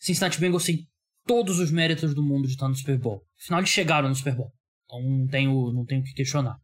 Cincinnati 0.00 0.40
Bengals 0.40 0.64
tem 0.64 0.88
todos 1.24 1.60
os 1.60 1.70
méritos 1.70 2.14
do 2.14 2.22
mundo 2.22 2.48
de 2.48 2.54
estar 2.54 2.68
no 2.68 2.74
Super 2.74 2.98
Bowl. 2.98 3.22
Afinal, 3.40 3.60
eles 3.60 3.70
chegaram 3.70 4.08
no 4.08 4.14
Super 4.14 4.34
Bowl. 4.34 4.52
Então 4.84 5.00
não 5.00 5.28
tenho, 5.28 5.72
não 5.72 5.84
tenho 5.84 6.00
o 6.00 6.04
que 6.04 6.12
questionar. 6.12 6.56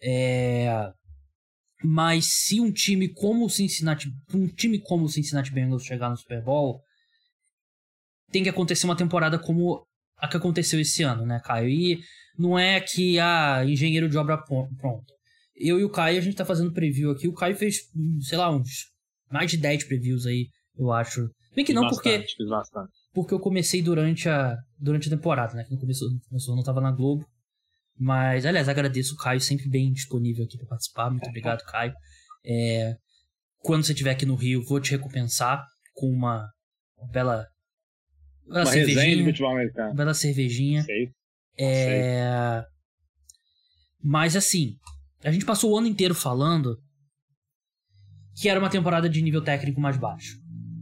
É... 0.00 0.68
Mas 1.82 2.26
se 2.26 2.60
um 2.60 2.72
time 2.72 3.08
como 3.08 3.44
o 3.44 3.50
Cincinnati, 3.50 4.08
um 4.32 4.46
time 4.46 4.78
como 4.78 5.04
o 5.04 5.08
Cincinnati 5.08 5.50
Bengals 5.50 5.84
chegar 5.84 6.08
no 6.08 6.16
Super 6.16 6.42
Bowl, 6.42 6.80
tem 8.30 8.44
que 8.44 8.48
acontecer 8.48 8.86
uma 8.86 8.96
temporada 8.96 9.38
como 9.38 9.84
a 10.16 10.28
que 10.28 10.36
aconteceu 10.36 10.80
esse 10.80 11.02
ano, 11.02 11.26
né, 11.26 11.40
Caio? 11.44 11.68
E 11.68 12.00
não 12.38 12.58
é 12.58 12.80
que 12.80 13.18
a 13.18 13.56
ah, 13.56 13.64
engenheiro 13.66 14.08
de 14.08 14.16
obra 14.16 14.38
pronta. 14.38 15.15
Eu 15.56 15.80
e 15.80 15.84
o 15.84 15.90
Caio, 15.90 16.18
a 16.18 16.22
gente 16.22 16.36
tá 16.36 16.44
fazendo 16.44 16.72
preview 16.72 17.10
aqui. 17.10 17.26
O 17.26 17.34
Caio 17.34 17.56
fez, 17.56 17.80
sei 18.20 18.36
lá, 18.36 18.54
uns 18.54 18.90
mais 19.30 19.50
de 19.50 19.56
10 19.56 19.84
previews 19.84 20.26
aí, 20.26 20.48
eu 20.78 20.92
acho. 20.92 21.28
Bem 21.54 21.64
que 21.64 21.72
não, 21.72 21.82
bastante, 21.82 22.02
porque. 22.02 22.36
Fiz 22.36 22.48
bastante 22.48 22.92
porque 23.16 23.32
eu 23.32 23.40
comecei 23.40 23.80
durante 23.80 24.28
a, 24.28 24.58
durante 24.78 25.08
a 25.08 25.16
temporada, 25.16 25.54
né? 25.54 25.64
Quando 25.66 25.80
começou, 25.80 26.06
começou 26.28 26.54
não 26.54 26.62
tava 26.62 26.82
na 26.82 26.92
Globo. 26.92 27.26
Mas, 27.98 28.44
aliás, 28.44 28.68
agradeço 28.68 29.14
o 29.14 29.16
Caio, 29.16 29.40
sempre 29.40 29.70
bem 29.70 29.90
disponível 29.90 30.44
aqui 30.44 30.58
para 30.58 30.66
participar. 30.66 31.08
Muito 31.08 31.26
obrigado, 31.26 31.64
Caio. 31.64 31.94
É, 32.44 32.94
quando 33.60 33.84
você 33.84 33.92
estiver 33.92 34.10
aqui 34.10 34.26
no 34.26 34.34
Rio, 34.34 34.62
vou 34.66 34.78
te 34.78 34.90
recompensar 34.90 35.64
com 35.94 36.10
uma, 36.10 36.46
uma 36.98 37.10
bela, 37.10 37.48
bela 38.46 38.64
uma 38.64 38.66
cervejinha. 38.66 39.16
De 39.16 39.24
futebol 39.24 39.52
americano. 39.52 39.88
Uma 39.88 39.96
bela 39.96 40.12
cervejinha. 40.12 40.82
Sei. 40.82 41.10
É, 41.58 42.60
Sei. 42.60 42.70
Mas 44.02 44.36
assim, 44.36 44.76
a 45.26 45.32
gente 45.32 45.44
passou 45.44 45.72
o 45.72 45.78
ano 45.78 45.86
inteiro 45.86 46.14
falando 46.14 46.80
que 48.34 48.48
era 48.48 48.60
uma 48.60 48.70
temporada 48.70 49.08
de 49.08 49.22
nível 49.22 49.42
técnico 49.42 49.80
mais 49.80 49.96
baixo 49.96 50.38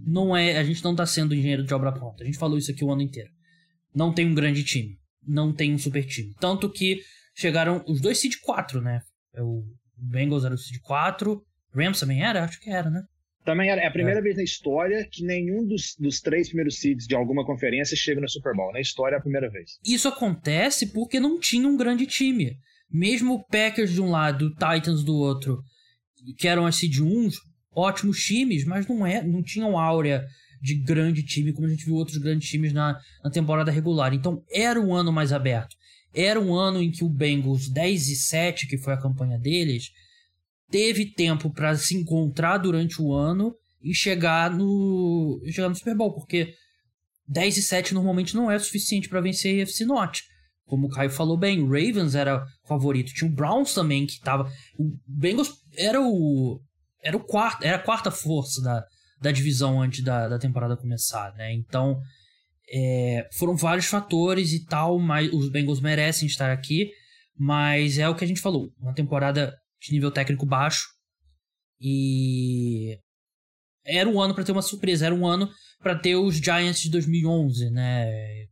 não 0.07 0.37
é. 0.37 0.57
A 0.57 0.64
gente 0.64 0.83
não 0.85 0.94
tá 0.94 1.07
sendo 1.07 1.35
engenheiro 1.35 1.64
de 1.64 1.74
obra 1.74 1.92
pronta. 1.92 2.22
A 2.22 2.26
gente 2.26 2.38
falou 2.38 2.59
isso 2.59 2.70
aqui 2.70 2.85
o 2.85 2.90
ano 2.90 3.02
inteiro. 3.02 3.30
Não 3.94 4.12
tem 4.12 4.26
um 4.26 4.35
grande 4.35 4.62
time. 4.64 4.98
Não 5.26 5.52
tem 5.52 5.72
um 5.72 5.78
super 5.78 6.04
time. 6.04 6.35
Tanto 6.38 6.70
que 6.70 7.00
chegaram 7.35 7.83
os 7.88 8.00
dois 8.00 8.18
seed 8.18 8.35
4, 8.42 8.80
né? 8.80 9.00
É 9.35 9.42
o 9.42 9.64
Bengals 9.96 10.44
era 10.44 10.54
o 10.54 10.59
seed 10.59 10.80
4. 10.83 11.42
Rams 11.74 12.00
também 12.00 12.22
era? 12.22 12.44
Acho 12.44 12.61
que 12.61 12.70
era, 12.70 12.90
né? 12.90 13.02
Também 13.44 13.70
era. 13.70 13.80
É 13.80 13.87
a 13.87 13.90
primeira 13.90 14.20
é. 14.20 14.22
vez 14.22 14.37
na 14.37 14.42
história 14.42 15.07
que 15.11 15.24
nenhum 15.24 15.66
dos, 15.66 15.94
dos 15.98 16.20
três 16.20 16.48
primeiros 16.48 16.78
seeds 16.78 17.07
de 17.07 17.14
alguma 17.14 17.44
conferência 17.44 17.96
chega 17.96 18.20
no 18.20 18.28
Super 18.28 18.54
Bowl. 18.54 18.72
Na 18.72 18.80
história 18.80 19.16
é 19.16 19.18
a 19.18 19.22
primeira 19.22 19.50
vez. 19.50 19.78
Isso 19.85 20.09
acontece 20.09 20.92
porque 20.92 21.18
não 21.18 21.38
tinha 21.38 21.66
um 21.66 21.76
grande 21.76 22.07
time. 22.07 22.59
Mesmo 22.94 23.35
o 23.35 23.44
Packers 23.44 23.92
de 23.92 24.00
um 24.00 24.09
lado, 24.09 24.46
o 24.46 24.50
Titans 24.50 25.02
do 25.02 25.16
outro, 25.16 25.61
que 26.38 26.46
eram 26.46 26.64
as 26.64 26.76
seed 26.76 27.00
1, 27.00 27.28
ótimos 27.74 28.22
times, 28.24 28.64
mas 28.64 28.87
não 28.87 29.04
é, 29.04 29.20
não 29.20 29.42
tinham 29.42 29.76
áurea 29.76 30.24
de 30.62 30.76
grande 30.76 31.24
time 31.24 31.52
como 31.52 31.66
a 31.66 31.70
gente 31.70 31.85
viu 31.85 31.96
outros 31.96 32.18
grandes 32.18 32.48
times 32.48 32.72
na, 32.72 32.96
na 33.24 33.30
temporada 33.30 33.72
regular. 33.72 34.14
Então 34.14 34.44
era 34.48 34.80
um 34.80 34.94
ano 34.94 35.12
mais 35.12 35.33
aberto. 35.33 35.74
Era 36.14 36.40
um 36.40 36.54
ano 36.54 36.80
em 36.80 36.92
que 36.92 37.02
o 37.02 37.09
Bengals 37.09 37.68
10 37.68 38.07
e 38.07 38.14
7, 38.14 38.68
que 38.68 38.78
foi 38.78 38.94
a 38.94 39.00
campanha 39.00 39.40
deles, 39.40 39.90
teve 40.70 41.07
tempo 41.07 41.50
para 41.50 41.76
se 41.76 41.96
encontrar 41.96 42.59
durante 42.59 43.02
o 43.02 43.12
ano 43.12 43.57
e 43.83 43.92
chegar 43.92 44.52
no 44.52 45.42
chegar 45.50 45.68
no 45.68 45.74
Super 45.74 45.96
Bowl, 45.96 46.14
porque 46.14 46.54
10 47.26 47.57
e 47.57 47.62
7 47.62 47.92
normalmente 47.92 48.37
não 48.37 48.48
é 48.48 48.57
suficiente 48.57 49.09
para 49.09 49.20
vencer 49.20 49.59
a 49.59 49.62
FC 49.62 49.85
Norte. 49.85 50.22
Como 50.66 50.87
o 50.87 50.90
Caio 50.90 51.11
falou 51.11 51.37
bem, 51.37 51.61
o 51.61 51.66
Ravens 51.66 52.14
era 52.14 52.44
favorito, 52.66 53.12
tinha 53.12 53.31
o 53.31 53.35
Browns 53.35 53.74
também 53.74 54.07
que 54.07 54.18
tava, 54.20 54.50
o 54.79 54.96
Bengals 55.07 55.53
era 55.77 56.00
o 56.00 56.61
era 57.03 57.16
o 57.16 57.20
quarto, 57.20 57.62
era 57.62 57.77
a 57.77 57.83
quarta 57.83 58.11
força 58.11 58.62
da, 58.62 58.83
da 59.20 59.31
divisão 59.31 59.83
antes 59.83 60.03
da, 60.03 60.27
da 60.27 60.38
temporada 60.38 60.77
começar, 60.77 61.35
né? 61.35 61.53
Então, 61.53 62.00
é, 62.72 63.29
foram 63.35 63.55
vários 63.55 63.87
fatores 63.87 64.53
e 64.53 64.64
tal, 64.64 64.98
mas 64.98 65.31
os 65.31 65.50
Bengals 65.50 65.81
merecem 65.81 66.27
estar 66.27 66.50
aqui, 66.50 66.90
mas 67.37 67.98
é 67.98 68.09
o 68.09 68.14
que 68.14 68.24
a 68.24 68.27
gente 68.27 68.40
falou, 68.40 68.72
uma 68.79 68.94
temporada 68.94 69.55
de 69.83 69.92
nível 69.92 70.11
técnico 70.11 70.46
baixo 70.46 70.88
e 71.79 72.98
era 73.85 74.09
um 74.09 74.18
ano 74.20 74.35
para 74.35 74.44
ter 74.44 74.53
uma 74.53 74.62
surpresa, 74.62 75.05
era 75.05 75.14
um 75.14 75.27
ano 75.27 75.50
para 75.83 75.98
ter 75.98 76.16
os 76.16 76.37
Giants 76.37 76.81
de 76.81 76.90
2011, 76.90 77.70
né? 77.70 78.46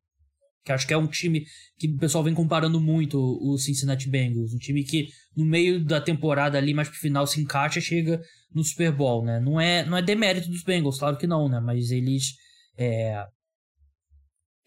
Que 0.64 0.72
acho 0.72 0.86
que 0.86 0.94
é 0.94 0.96
um 0.96 1.06
time 1.06 1.44
que 1.76 1.88
o 1.88 1.96
pessoal 1.96 2.22
vem 2.22 2.34
comparando 2.34 2.80
muito 2.80 3.18
o 3.18 3.58
Cincinnati 3.58 4.08
Bengals, 4.08 4.54
um 4.54 4.58
time 4.58 4.84
que 4.84 5.08
no 5.36 5.44
meio 5.44 5.84
da 5.84 6.00
temporada 6.00 6.56
ali 6.56 6.72
mais 6.72 6.88
pro 6.88 6.98
final 6.98 7.26
se 7.26 7.40
encaixa 7.40 7.80
chega 7.80 8.20
no 8.54 8.62
Super 8.62 8.92
Bowl, 8.92 9.24
né? 9.24 9.40
Não 9.40 9.60
é 9.60 9.84
não 9.84 9.96
é 9.96 10.02
demérito 10.02 10.48
dos 10.48 10.62
Bengals, 10.62 10.98
claro 10.98 11.16
que 11.16 11.26
não, 11.26 11.48
né? 11.48 11.60
Mas 11.60 11.90
eles 11.90 12.34
é 12.76 13.24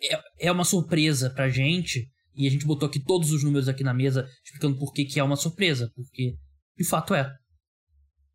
é, 0.01 0.47
é 0.47 0.51
uma 0.51 0.65
surpresa 0.65 1.29
pra 1.29 1.49
gente 1.49 2.09
e 2.35 2.45
a 2.45 2.51
gente 2.51 2.65
botou 2.65 2.87
aqui 2.87 2.99
todos 2.99 3.31
os 3.31 3.43
números 3.43 3.69
aqui 3.69 3.83
na 3.83 3.93
mesa 3.93 4.27
explicando 4.43 4.77
por 4.77 4.91
que 4.91 5.05
que 5.05 5.19
é 5.19 5.23
uma 5.23 5.37
surpresa, 5.37 5.89
porque 5.95 6.35
de 6.77 6.83
fato 6.83 7.13
é. 7.13 7.31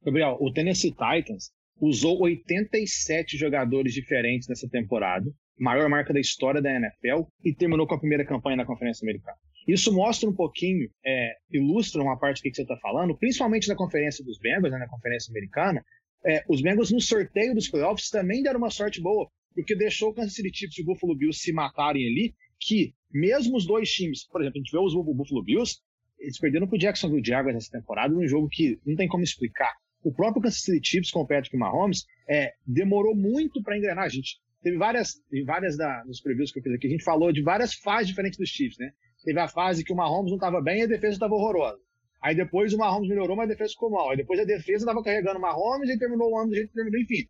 Gabriel, 0.03 0.38
o 0.40 0.51
Tennessee 0.51 0.92
Titans 0.92 1.51
usou 1.79 2.23
87 2.23 3.37
jogadores 3.37 3.92
diferentes 3.92 4.49
nessa 4.49 4.68
temporada 4.68 5.31
maior 5.61 5.88
marca 5.90 6.12
da 6.12 6.18
história 6.18 6.62
da 6.62 6.75
NFL 6.75 7.29
e 7.44 7.55
terminou 7.55 7.87
com 7.87 7.94
a 7.94 7.99
primeira 7.99 8.25
campanha 8.25 8.57
na 8.57 8.64
Conferência 8.64 9.05
Americana. 9.05 9.37
Isso 9.68 9.92
mostra 9.92 10.29
um 10.29 10.35
pouquinho, 10.35 10.88
é, 11.05 11.35
ilustra 11.53 12.03
uma 12.03 12.18
parte 12.18 12.40
que 12.40 12.53
você 12.53 12.62
está 12.62 12.77
falando, 12.79 13.16
principalmente 13.16 13.68
na 13.68 13.77
Conferência 13.77 14.25
dos 14.25 14.38
Bengals, 14.38 14.73
né, 14.73 14.79
na 14.79 14.88
Conferência 14.88 15.31
Americana. 15.31 15.85
É, 16.25 16.42
os 16.49 16.62
Bengals 16.62 16.90
no 16.90 17.01
sorteio 17.01 17.55
dos 17.55 17.68
playoffs 17.68 18.09
também 18.09 18.42
deram 18.42 18.59
uma 18.59 18.70
sorte 18.70 19.01
boa, 19.01 19.29
porque 19.55 19.77
deixou 19.77 20.11
o 20.11 20.14
Kansas 20.14 20.35
City 20.35 20.51
Chiefs 20.53 20.79
e 20.79 20.83
o 20.83 20.87
Buffalo 20.87 21.14
Bills 21.14 21.40
se 21.40 21.53
matarem 21.53 22.07
ali, 22.07 22.35
que 22.59 22.94
mesmo 23.12 23.57
os 23.57 23.66
dois 23.66 23.90
times, 23.92 24.27
por 24.27 24.40
exemplo, 24.40 24.59
a 24.59 24.62
gente 24.62 24.73
vê 24.73 24.79
os 24.79 24.94
Buffalo 24.94 25.44
Bills, 25.44 25.79
eles 26.18 26.38
perderam 26.38 26.66
pro 26.66 26.79
Jacksonville 26.79 27.25
Jaguars 27.25 27.55
nessa 27.55 27.70
temporada 27.70 28.14
num 28.14 28.27
jogo 28.27 28.49
que 28.49 28.79
não 28.87 28.96
tem 28.96 29.09
como 29.09 29.23
explicar. 29.23 29.75
O 30.03 30.12
próprio 30.12 30.42
Kansas 30.42 30.62
City 30.62 30.88
Chiefs 30.88 31.11
com 31.11 31.20
o 31.20 31.27
Patrick 31.27 31.57
Mahomes 31.57 32.07
é, 32.29 32.55
demorou 32.66 33.14
muito 33.14 33.62
para 33.62 33.77
engrenar. 33.77 34.05
A 34.05 34.09
gente 34.09 34.38
teve 34.62 34.77
várias, 34.77 35.14
várias 35.44 35.77
da, 35.77 36.05
nos 36.05 36.20
previews 36.20 36.53
que 36.53 36.59
eu 36.59 36.62
fiz 36.62 36.73
aqui, 36.75 36.87
a 36.87 36.90
gente 36.90 37.05
falou 37.05 37.33
de 37.33 37.42
várias 37.42 37.75
fases 37.75 38.09
diferentes 38.09 38.38
dos 38.38 38.49
Chiefs, 38.49 38.79
né? 38.79 38.90
Teve 39.25 39.38
a 39.38 39.49
fase 39.49 39.85
que 39.85 39.92
o 39.92 39.96
Mahomes 39.96 40.31
não 40.31 40.37
estava 40.37 40.61
bem 40.61 40.81
e 40.81 40.83
a 40.85 40.87
defesa 40.87 41.14
estava 41.14 41.35
horrorosa. 41.35 41.79
Aí 42.23 42.35
depois 42.35 42.73
o 42.73 42.79
Mahomes 42.79 43.09
melhorou, 43.09 43.37
mas 43.37 43.49
a 43.49 43.53
defesa 43.53 43.73
ficou 43.73 43.90
mal. 43.90 44.11
Aí 44.11 44.16
depois 44.16 44.38
a 44.40 44.44
defesa 44.44 44.85
estava 44.85 45.03
carregando 45.03 45.38
o 45.38 45.42
Mahomes 45.42 45.88
e 45.88 45.99
terminou 45.99 46.31
o 46.31 46.38
ano 46.38 46.51
do 46.51 46.55
jeito 46.55 46.68
que 46.68 46.75
terminou. 46.75 47.01
Enfim, 47.01 47.27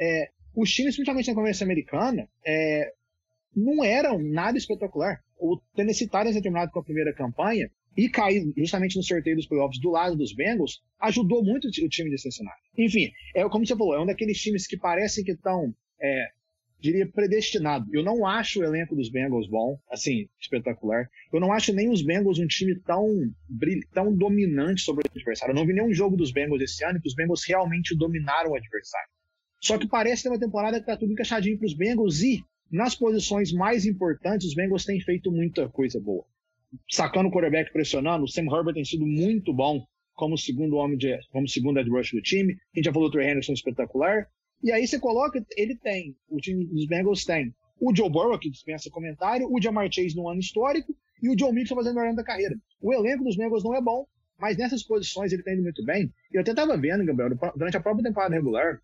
é, 0.00 0.28
os 0.54 0.70
times, 0.72 0.94
principalmente 0.94 1.28
na 1.28 1.34
conferência 1.34 1.64
americana, 1.64 2.28
é, 2.44 2.92
não 3.54 3.84
eram 3.84 4.18
nada 4.18 4.58
espetacular. 4.58 5.20
O 5.38 5.60
Tennessee 5.74 6.06
Titans 6.06 6.34
ter 6.34 6.42
terminado 6.42 6.70
com 6.72 6.80
a 6.80 6.84
primeira 6.84 7.14
campanha 7.14 7.70
e 7.96 8.08
cair 8.08 8.42
justamente 8.56 8.96
no 8.96 9.02
sorteio 9.02 9.36
dos 9.36 9.46
playoffs 9.46 9.80
do 9.80 9.90
lado 9.90 10.16
dos 10.16 10.34
Bengals 10.34 10.80
ajudou 11.00 11.44
muito 11.44 11.68
o 11.68 11.88
time 11.88 12.10
de 12.10 12.18
Cincinnati. 12.18 12.62
Enfim, 12.76 13.10
é 13.34 13.46
como 13.48 13.66
você 13.66 13.76
falou, 13.76 13.94
é 13.94 14.00
um 14.00 14.06
daqueles 14.06 14.38
times 14.38 14.66
que 14.66 14.78
parecem 14.78 15.24
que 15.24 15.32
estão 15.32 15.74
é, 16.00 16.28
diria, 16.82 17.06
predestinado. 17.06 17.86
Eu 17.92 18.02
não 18.02 18.26
acho 18.26 18.60
o 18.60 18.64
elenco 18.64 18.96
dos 18.96 19.08
Bengals 19.08 19.48
bom, 19.48 19.78
assim, 19.88 20.28
espetacular. 20.40 21.08
Eu 21.32 21.38
não 21.38 21.52
acho 21.52 21.72
nem 21.72 21.88
os 21.88 22.02
Bengals 22.02 22.40
um 22.40 22.46
time 22.46 22.74
tão, 22.80 23.08
tão 23.92 24.14
dominante 24.14 24.82
sobre 24.82 25.04
o 25.04 25.10
adversário. 25.14 25.52
Eu 25.52 25.56
não 25.56 25.66
vi 25.66 25.72
nenhum 25.72 25.94
jogo 25.94 26.16
dos 26.16 26.32
Bengals 26.32 26.60
esse 26.60 26.84
ano 26.84 27.00
que 27.00 27.08
os 27.08 27.14
Bengals 27.14 27.44
realmente 27.46 27.96
dominaram 27.96 28.50
o 28.50 28.56
adversário. 28.56 29.08
Só 29.60 29.78
que 29.78 29.86
parece 29.86 30.24
ter 30.24 30.28
uma 30.28 30.40
temporada 30.40 30.80
que 30.80 30.86
tá 30.86 30.96
tudo 30.96 31.12
encaixadinho 31.12 31.56
para 31.56 31.66
os 31.66 31.74
Bengals 31.74 32.20
e 32.20 32.44
nas 32.70 32.96
posições 32.96 33.52
mais 33.52 33.86
importantes 33.86 34.48
os 34.48 34.54
Bengals 34.54 34.84
têm 34.84 35.00
feito 35.00 35.30
muita 35.30 35.68
coisa 35.68 36.00
boa. 36.00 36.24
Sacando 36.90 37.28
o 37.28 37.32
quarterback 37.32 37.72
pressionando, 37.72 38.24
o 38.24 38.28
Sam 38.28 38.46
Herbert 38.46 38.74
tem 38.74 38.84
sido 38.84 39.06
muito 39.06 39.52
bom 39.54 39.86
como 40.14 40.36
segundo 40.36 40.76
homem 40.76 40.98
de, 40.98 41.16
como 41.30 41.48
segundo 41.48 41.76
head 41.76 41.88
rush 41.88 42.10
do 42.10 42.20
time. 42.20 42.54
A 42.54 42.78
gente 42.78 42.86
já 42.86 42.92
falou 42.92 43.08
do 43.08 43.12
Trey 43.12 43.30
Henderson 43.30 43.52
espetacular. 43.52 44.26
E 44.62 44.70
aí 44.70 44.86
você 44.86 44.98
coloca, 44.98 45.44
ele 45.56 45.76
tem, 45.76 46.16
o 46.28 46.38
time 46.38 46.64
dos 46.66 46.86
Bengals 46.86 47.24
tem 47.24 47.54
o 47.80 47.94
Joe 47.94 48.08
Burrow, 48.08 48.38
que 48.38 48.48
dispensa 48.48 48.88
comentário, 48.90 49.52
o 49.52 49.60
Jamar 49.60 49.90
Chase 49.92 50.14
no 50.14 50.28
ano 50.28 50.38
histórico 50.38 50.94
e 51.20 51.28
o 51.28 51.36
Joe 51.36 51.52
Mixon 51.52 51.74
fazendo 51.74 51.96
o 51.96 52.00
melhor 52.00 52.14
da 52.14 52.22
carreira. 52.22 52.54
O 52.80 52.92
elenco 52.92 53.24
dos 53.24 53.36
Bengals 53.36 53.64
não 53.64 53.74
é 53.74 53.82
bom, 53.82 54.06
mas 54.38 54.56
nessas 54.56 54.84
posições 54.84 55.32
ele 55.32 55.42
está 55.42 55.52
indo 55.52 55.64
muito 55.64 55.84
bem. 55.84 56.12
E 56.32 56.36
eu 56.36 56.42
até 56.42 56.52
estava 56.52 56.76
vendo, 56.76 57.04
Gabriel, 57.04 57.36
durante 57.56 57.76
a 57.76 57.80
própria 57.80 58.04
temporada 58.04 58.34
regular, 58.34 58.80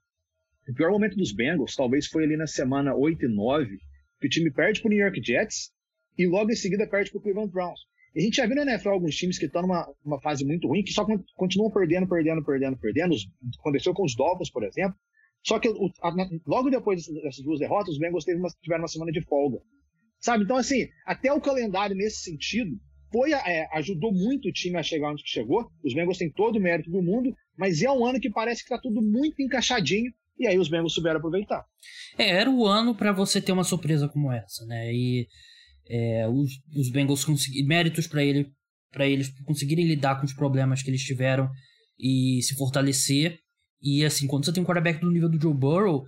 o 0.69 0.75
pior 0.75 0.91
momento 0.91 1.17
dos 1.17 1.31
Bengals 1.31 1.77
talvez 1.77 2.07
foi 2.07 2.25
ali 2.25 2.37
na 2.37 2.49
semana 2.49 2.93
8 2.93 3.25
e 3.25 3.29
9, 3.29 3.79
que 4.21 4.27
o 4.27 4.31
time 4.31 4.51
perde 4.51 4.81
para 4.81 4.89
o 4.89 4.91
New 4.91 4.99
York 4.99 5.23
Jets 5.23 5.71
e 6.19 6.27
logo 6.27 6.51
em 6.51 6.57
seguida 6.57 6.85
perde 6.85 7.13
para 7.13 7.19
o 7.19 7.23
Cleveland 7.23 7.53
Browns. 7.53 7.81
E 8.17 8.21
a 8.21 8.23
gente 8.23 8.39
já 8.39 8.47
viu 8.47 8.57
na 8.57 8.63
NFL 8.63 8.89
alguns 8.89 9.15
times 9.15 9.39
que 9.39 9.47
estão 9.47 9.63
numa, 9.63 9.89
numa 10.05 10.21
fase 10.21 10.45
muito 10.45 10.67
ruim, 10.67 10.83
que 10.83 10.93
só 10.93 11.07
continuam 11.37 11.71
perdendo, 11.71 12.09
perdendo, 12.09 12.45
perdendo, 12.45 12.77
perdendo. 12.77 13.15
Aconteceu 13.61 13.95
com 13.95 14.05
os 14.05 14.17
Dolphins, 14.17 14.51
por 14.51 14.65
exemplo. 14.65 14.99
Só 15.45 15.59
que 15.59 15.69
a, 15.69 16.13
logo 16.47 16.71
depois 16.71 17.07
dessas 17.07 17.45
duas 17.45 17.59
derrotas, 17.59 17.95
os 17.95 17.99
Bengals 17.99 18.25
uma, 18.27 18.49
tiveram 18.63 18.83
uma 18.83 18.89
semana 18.89 19.13
de 19.13 19.23
folga. 19.23 19.59
Sabe? 20.21 20.45
Então, 20.45 20.57
assim, 20.57 20.89
até 21.07 21.33
o 21.33 21.41
calendário 21.41 21.97
nesse 21.97 22.23
sentido 22.23 22.73
foi, 23.11 23.33
é, 23.33 23.69
ajudou 23.75 24.13
muito 24.13 24.49
o 24.49 24.53
time 24.53 24.77
a 24.77 24.83
chegar 24.83 25.13
onde 25.13 25.23
chegou. 25.25 25.71
Os 25.85 25.95
Bengals 25.95 26.19
têm 26.19 26.31
todo 26.31 26.57
o 26.57 26.61
mérito 26.61 26.91
do 26.91 27.03
mundo, 27.03 27.35
mas 27.57 27.83
é 27.83 27.91
um 27.91 28.05
ano 28.05 28.21
que 28.21 28.31
parece 28.31 28.63
que 28.63 28.73
está 28.73 28.79
tudo 28.81 29.01
muito 29.01 29.41
encaixadinho. 29.41 30.13
E 30.39 30.47
aí 30.47 30.59
os 30.59 30.69
Bengals 30.69 30.95
souberam 30.95 31.19
aproveitar. 31.19 31.65
É, 32.17 32.31
era 32.31 32.51
o 32.51 32.67
ano 32.67 32.95
para 32.95 33.13
você 33.13 33.41
ter 33.41 33.53
uma 33.53 33.65
surpresa 33.65 34.09
como 34.09 34.31
essa, 34.31 34.65
né? 34.67 34.93
E 34.93 35.27
é, 35.89 36.29
os, 36.29 36.51
os 36.77 36.91
Bengals 36.91 37.25
conseguiram 37.25 37.67
méritos 37.67 38.07
para 38.07 38.23
ele, 38.23 38.47
para 38.93 39.07
eles 39.07 39.33
conseguirem 39.45 39.87
lidar 39.87 40.21
com 40.21 40.27
os 40.27 40.33
problemas 40.33 40.83
que 40.83 40.91
eles 40.91 41.03
tiveram 41.03 41.51
e 41.99 42.41
se 42.43 42.55
fortalecer 42.55 43.41
e 43.81 44.05
assim, 44.05 44.27
quando 44.27 44.45
você 44.45 44.53
tem 44.53 44.63
um 44.63 44.67
quarterback 44.67 45.01
do 45.01 45.11
nível 45.11 45.29
do 45.29 45.41
Joe 45.41 45.55
Burrow, 45.55 46.05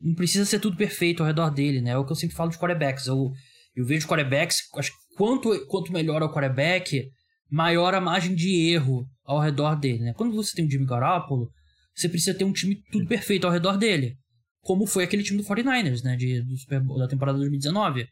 não 0.00 0.14
precisa 0.14 0.44
ser 0.44 0.58
tudo 0.58 0.76
perfeito 0.76 1.22
ao 1.22 1.26
redor 1.26 1.50
dele, 1.50 1.80
né? 1.80 1.90
É 1.90 1.96
o 1.96 2.04
que 2.04 2.12
eu 2.12 2.16
sempre 2.16 2.36
falo 2.36 2.50
de 2.50 2.58
quarterbacks. 2.58 3.06
Eu, 3.06 3.30
eu 3.74 3.86
vejo 3.86 4.06
quarterbacks, 4.06 4.58
acho 4.76 4.90
que 4.90 5.16
quanto, 5.16 5.66
quanto 5.66 5.92
melhor 5.92 6.20
é 6.22 6.24
o 6.24 6.32
quarterback, 6.32 7.08
maior 7.50 7.94
a 7.94 8.00
margem 8.00 8.34
de 8.34 8.70
erro 8.70 9.06
ao 9.24 9.40
redor 9.40 9.76
dele, 9.76 10.02
né? 10.02 10.12
Quando 10.14 10.34
você 10.34 10.54
tem 10.54 10.66
um 10.66 10.70
Jimmy 10.70 10.86
Garoppolo, 10.86 11.50
você 11.94 12.08
precisa 12.08 12.36
ter 12.36 12.44
um 12.44 12.52
time 12.52 12.82
tudo 12.90 13.06
perfeito 13.06 13.46
ao 13.46 13.52
redor 13.52 13.76
dele. 13.78 14.16
Como 14.60 14.86
foi 14.86 15.04
aquele 15.04 15.22
time 15.22 15.40
do 15.40 15.48
49ers, 15.48 16.02
né? 16.02 16.16
De, 16.16 16.42
do 16.42 16.56
Super 16.56 16.80
Bowl, 16.80 16.98
da 16.98 17.06
temporada 17.06 17.38
2019. 17.38 18.06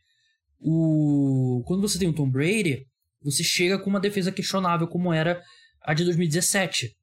O... 0.61 1.63
Quando 1.67 1.81
você 1.81 1.99
tem 1.99 2.09
o 2.09 2.13
Tom 2.13 2.31
Brady, 2.31 2.87
você 3.21 3.43
chega 3.43 3.79
com 3.79 3.91
uma 3.91 4.01
defesa 4.01 4.31
questionável 4.31 4.87
como 4.87 5.13
era 5.13 5.43
a 5.83 5.93
de 5.93 6.05
2017. 6.05 6.95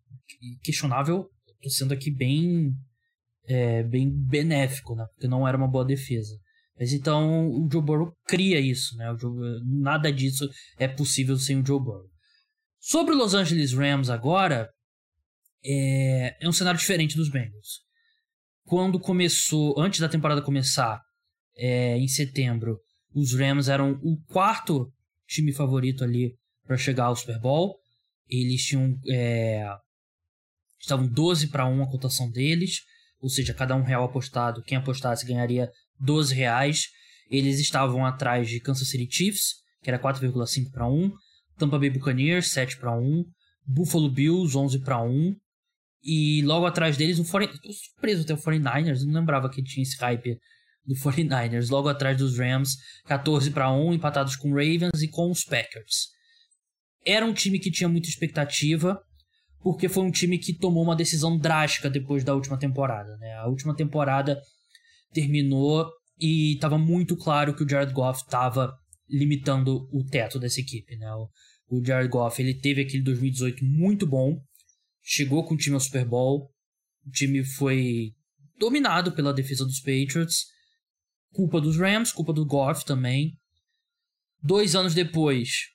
Questionável 0.64 1.30
tô 1.62 1.70
sendo 1.70 1.94
aqui 1.94 2.12
bem 2.12 2.74
é, 3.46 3.84
bem 3.84 4.10
benéfico, 4.10 4.96
né? 4.96 5.06
Porque 5.14 5.28
não 5.28 5.48
era 5.48 5.58
uma 5.58 5.68
boa 5.68 5.86
defesa. 5.86 6.38
Mas 6.80 6.94
então 6.94 7.50
o 7.50 7.68
Joe 7.70 7.82
Burrow 7.82 8.14
cria 8.26 8.60
isso, 8.60 8.96
né? 8.96 9.14
Joe, 9.20 9.34
nada 9.66 10.12
disso 10.12 10.48
é 10.78 10.88
possível 10.88 11.38
sem 11.38 11.60
o 11.60 11.66
Joe 11.66 11.80
Burrow. 11.80 12.08
Sobre 12.80 13.14
o 13.14 13.18
Los 13.18 13.34
Angeles 13.34 13.74
Rams 13.74 14.10
agora, 14.10 14.70
é, 15.66 16.38
é 16.42 16.48
um 16.48 16.54
cenário 16.54 16.80
diferente 16.80 17.18
dos 17.18 17.30
Bengals. 17.30 17.82
Quando 18.64 19.00
começou, 19.00 19.78
antes 19.78 20.00
da 20.00 20.08
temporada 20.08 20.42
começar, 20.42 21.02
é, 21.58 21.98
em 21.98 22.08
setembro, 22.08 22.80
os 23.14 23.34
Rams 23.34 23.68
eram 23.68 24.00
o 24.04 24.18
quarto 24.28 24.94
time 25.28 25.52
favorito 25.52 26.04
ali 26.04 26.34
para 26.66 26.78
chegar 26.78 27.06
ao 27.06 27.16
Super 27.16 27.40
Bowl. 27.40 27.78
Eles 28.28 28.64
tinham 28.64 28.96
é, 29.10 29.66
Estavam 30.80 31.08
12 31.08 31.48
para 31.48 31.66
1 31.66 31.84
a 31.84 31.90
cotação 31.90 32.30
deles, 32.32 32.82
ou 33.20 33.30
seja, 33.30 33.54
cada 33.54 33.76
um 33.76 33.84
real 33.84 34.06
apostado, 34.06 34.64
quem 34.64 34.78
apostasse 34.78 35.26
ganharia 35.26 35.70
12 36.00 36.34
reais. 36.34 36.88
Eles 37.30 37.60
estavam 37.60 38.06
atrás 38.06 38.50
de 38.50 38.60
Kansas 38.60 38.88
City 38.88 39.08
Chiefs, 39.10 39.56
que 39.84 39.90
era 39.90 40.00
4,5 40.00 40.72
para 40.72 40.88
1, 40.88 41.12
Tampa 41.58 41.78
Bay 41.78 41.90
Buccaneers 41.90 42.52
7 42.52 42.78
para 42.78 42.98
1, 42.98 43.26
Buffalo 43.66 44.10
Bills 44.10 44.58
11 44.58 44.80
para 44.80 45.02
1, 45.02 45.36
e 46.02 46.42
logo 46.44 46.66
atrás 46.66 46.96
deles, 46.98 47.20
um 47.20 47.26
40... 47.26 47.58
Tô 47.60 47.72
surpreso 47.72 48.24
até 48.24 48.34
o 48.34 48.38
49ers, 48.38 49.04
não 49.06 49.20
lembrava 49.20 49.50
que 49.50 49.62
tinha 49.62 49.84
esse 49.84 49.98
hype 49.98 50.38
do 50.86 50.96
49ers. 50.96 51.70
Logo 51.70 51.90
atrás 51.90 52.18
dos 52.18 52.38
Rams, 52.38 52.78
14 53.06 53.52
para 53.52 53.72
1, 53.72 53.94
empatados 53.94 54.36
com 54.36 54.50
Ravens 54.50 55.02
e 55.02 55.08
com 55.08 55.30
os 55.30 55.44
Packers. 55.44 56.08
Era 57.06 57.26
um 57.26 57.34
time 57.34 57.60
que 57.60 57.72
tinha 57.72 57.90
muita 57.90 58.10
expectativa, 58.10 59.00
porque 59.62 59.90
foi 59.90 60.04
um 60.04 60.12
time 60.12 60.38
que 60.38 60.54
tomou 60.54 60.84
uma 60.84 60.96
decisão 60.96 61.38
drástica 61.38 61.90
depois 61.90 62.24
da 62.24 62.34
última 62.34 62.58
temporada. 62.58 63.18
Né? 63.18 63.34
A 63.36 63.48
última 63.48 63.76
temporada 63.76 64.42
terminou 65.12 65.90
e 66.20 66.54
estava 66.54 66.78
muito 66.78 67.16
claro 67.18 67.54
que 67.54 67.64
o 67.64 67.70
Jared 67.70 67.94
Goff 67.94 68.24
estava 68.24 68.74
limitando 69.10 69.88
o 69.92 70.04
teto 70.04 70.40
dessa 70.40 70.60
equipe. 70.60 70.96
Né? 70.96 71.08
O, 71.68 71.84
Jared 71.84 72.10
Goff 72.10 72.42
ele 72.42 72.54
teve 72.54 72.82
aquele 72.82 73.04
2018 73.04 73.64
muito 73.64 74.08
bom, 74.08 74.40
chegou 75.02 75.44
com 75.46 75.56
o 75.56 75.58
time 75.58 75.76
ao 75.76 75.80
Super 75.80 76.06
Bowl, 76.06 76.50
o 77.06 77.12
time 77.12 77.44
foi 77.44 78.12
dominado 78.58 79.12
pela 79.12 79.34
defesa 79.34 79.66
dos 79.66 79.80
Patriots, 79.80 80.46
culpa 81.32 81.62
dos 81.62 81.78
Rams, 81.78 82.12
culpa 82.12 82.34
do 82.34 82.46
Goff 82.46 82.86
também. 82.86 83.38
Dois 84.42 84.76
anos 84.76 84.94
depois, 84.94 85.68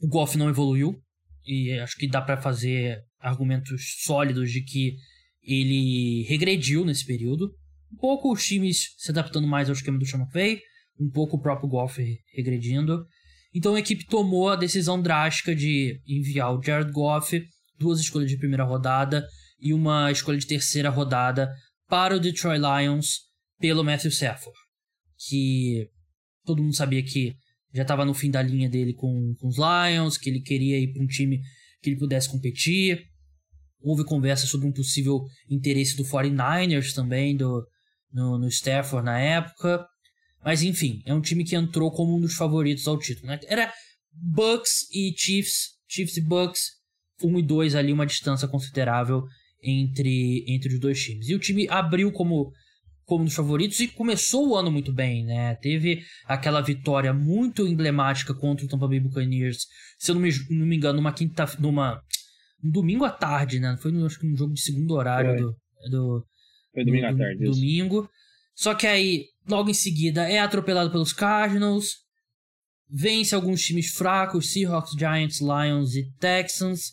o 0.00 0.08
Goff 0.08 0.36
não 0.36 0.48
evoluiu, 0.48 1.00
e 1.46 1.72
acho 1.78 1.96
que 1.96 2.08
dá 2.08 2.20
para 2.20 2.40
fazer 2.40 2.98
argumentos 3.20 4.02
sólidos 4.04 4.50
de 4.50 4.62
que 4.62 4.96
ele 5.42 6.24
regrediu 6.24 6.84
nesse 6.84 7.06
período. 7.06 7.54
Um 7.92 7.96
pouco 7.96 8.32
os 8.32 8.44
times 8.44 8.94
se 8.98 9.10
adaptando 9.10 9.46
mais 9.46 9.68
ao 9.68 9.74
esquema 9.74 9.98
do 9.98 10.04
Sean 10.04 10.20
McVay, 10.20 10.60
um 10.98 11.08
pouco 11.08 11.36
o 11.36 11.40
próprio 11.40 11.68
Golf 11.68 11.98
regredindo. 12.34 13.06
Então 13.54 13.74
a 13.74 13.78
equipe 13.78 14.04
tomou 14.06 14.48
a 14.48 14.56
decisão 14.56 15.00
drástica 15.00 15.54
de 15.54 16.00
enviar 16.06 16.52
o 16.52 16.62
Jared 16.62 16.90
Goff, 16.90 17.40
duas 17.78 18.00
escolhas 18.00 18.30
de 18.30 18.38
primeira 18.38 18.64
rodada 18.64 19.26
e 19.58 19.72
uma 19.72 20.10
escolha 20.10 20.38
de 20.38 20.46
terceira 20.46 20.90
rodada 20.90 21.50
para 21.88 22.16
o 22.16 22.20
Detroit 22.20 22.60
Lions 22.60 23.20
pelo 23.58 23.84
Matthew 23.84 24.10
Stafford, 24.10 24.58
que 25.28 25.88
todo 26.44 26.62
mundo 26.62 26.74
sabia 26.74 27.02
que 27.02 27.34
já 27.76 27.82
estava 27.82 28.04
no 28.04 28.14
fim 28.14 28.30
da 28.30 28.42
linha 28.42 28.68
dele 28.68 28.94
com, 28.94 29.34
com 29.38 29.48
os 29.48 29.56
Lions, 29.56 30.16
que 30.16 30.30
ele 30.30 30.40
queria 30.40 30.78
ir 30.78 30.92
para 30.92 31.02
um 31.02 31.06
time 31.06 31.40
que 31.82 31.90
ele 31.90 31.98
pudesse 31.98 32.28
competir. 32.28 33.04
Houve 33.80 34.04
conversa 34.04 34.46
sobre 34.46 34.66
um 34.66 34.72
possível 34.72 35.20
interesse 35.50 35.96
do 35.96 36.04
49ers 36.04 36.94
também, 36.94 37.36
do, 37.36 37.64
no, 38.12 38.38
no 38.38 38.48
Stafford 38.48 39.04
na 39.04 39.20
época. 39.20 39.86
Mas 40.44 40.62
enfim, 40.62 41.02
é 41.04 41.12
um 41.12 41.20
time 41.20 41.44
que 41.44 41.54
entrou 41.54 41.90
como 41.90 42.16
um 42.16 42.20
dos 42.20 42.34
favoritos 42.34 42.88
ao 42.88 42.98
título. 42.98 43.28
Né? 43.28 43.38
Era 43.46 43.72
Bucks 44.12 44.90
e 44.92 45.14
Chiefs, 45.16 45.76
Chiefs 45.86 46.16
e 46.16 46.20
Bucks, 46.22 46.70
1 47.22 47.38
e 47.38 47.42
2 47.42 47.74
ali, 47.74 47.92
uma 47.92 48.06
distância 48.06 48.48
considerável 48.48 49.24
entre, 49.62 50.44
entre 50.48 50.74
os 50.74 50.80
dois 50.80 51.02
times. 51.02 51.28
E 51.28 51.34
o 51.34 51.38
time 51.38 51.68
abriu 51.68 52.10
como, 52.10 52.52
como 53.06 53.24
dos 53.24 53.34
favoritos 53.34 53.78
e 53.80 53.88
começou 53.88 54.48
o 54.48 54.56
ano 54.56 54.70
muito 54.70 54.92
bem, 54.92 55.24
né? 55.24 55.54
Teve 55.54 56.02
aquela 56.26 56.60
vitória 56.60 57.14
muito 57.14 57.66
emblemática 57.66 58.34
contra 58.34 58.66
o 58.66 58.68
Tampa 58.68 58.86
Bay 58.88 59.00
Buccaneers, 59.00 59.66
se 59.98 60.10
eu 60.10 60.16
não 60.16 60.22
me, 60.22 60.30
não 60.50 60.66
me 60.66 60.76
engano, 60.76 60.96
numa 60.96 61.12
quinta, 61.12 61.46
numa 61.58 62.02
um 62.62 62.70
domingo 62.70 63.04
à 63.04 63.10
tarde, 63.10 63.60
né? 63.60 63.76
Foi 63.80 63.92
acho 64.04 64.18
que 64.18 64.26
um 64.26 64.36
jogo 64.36 64.52
de 64.54 64.60
segundo 64.60 64.92
horário 64.94 65.30
Foi. 65.30 65.40
do, 65.40 65.56
do 65.90 66.26
Foi 66.74 66.84
domingo 66.84 67.06
do- 67.06 67.14
à 67.14 67.16
tarde. 67.16 67.42
isso. 67.44 67.52
domingo. 67.52 68.10
Só 68.54 68.74
que 68.74 68.86
aí, 68.86 69.26
logo 69.48 69.70
em 69.70 69.74
seguida, 69.74 70.28
é 70.28 70.40
atropelado 70.40 70.90
pelos 70.90 71.12
Cardinals, 71.12 71.98
vence 72.90 73.34
alguns 73.34 73.62
times 73.62 73.90
fracos, 73.92 74.50
Seahawks, 74.52 74.92
Giants, 74.98 75.40
Lions 75.40 75.94
e 75.94 76.10
Texans, 76.18 76.92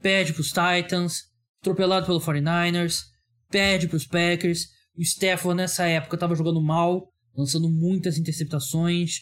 perde 0.00 0.32
pros 0.32 0.48
Titans, 0.52 1.24
atropelado 1.60 2.06
pelo 2.06 2.20
49ers, 2.20 3.02
perde 3.50 3.88
pros 3.88 4.06
Packers. 4.06 4.77
O 4.98 5.02
Stafford 5.02 5.56
nessa 5.56 5.86
época 5.86 6.16
estava 6.16 6.34
jogando 6.34 6.60
mal, 6.60 7.08
lançando 7.32 7.70
muitas 7.70 8.18
interceptações. 8.18 9.20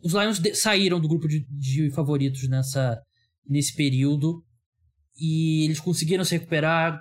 Os 0.00 0.12
Lions 0.12 0.40
saíram 0.54 1.00
do 1.00 1.08
grupo 1.08 1.26
de, 1.26 1.44
de 1.50 1.90
favoritos 1.90 2.48
nessa, 2.48 3.02
nesse 3.44 3.74
período 3.74 4.40
e 5.18 5.64
eles 5.64 5.80
conseguiram 5.80 6.24
se 6.24 6.36
recuperar, 6.36 7.00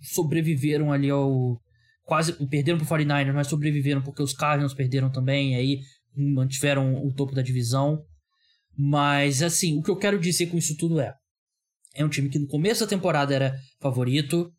sobreviveram 0.00 0.92
ali 0.92 1.08
ao. 1.08 1.60
Quase 2.02 2.32
perderam 2.48 2.78
pro 2.78 2.86
49ers, 2.86 3.32
mas 3.32 3.46
sobreviveram 3.46 4.02
porque 4.02 4.24
os 4.24 4.32
Cardinals 4.32 4.74
perderam 4.74 5.10
também, 5.10 5.52
e 5.52 5.54
aí 5.54 5.80
mantiveram 6.16 7.06
o 7.06 7.14
topo 7.14 7.32
da 7.32 7.42
divisão. 7.42 8.02
Mas 8.76 9.40
assim, 9.40 9.78
o 9.78 9.82
que 9.82 9.90
eu 9.90 9.96
quero 9.96 10.18
dizer 10.18 10.46
com 10.46 10.58
isso 10.58 10.76
tudo 10.76 10.98
é: 10.98 11.14
é 11.94 12.04
um 12.04 12.08
time 12.08 12.28
que 12.28 12.40
no 12.40 12.48
começo 12.48 12.80
da 12.80 12.88
temporada 12.88 13.32
era 13.32 13.56
favorito, 13.80 14.52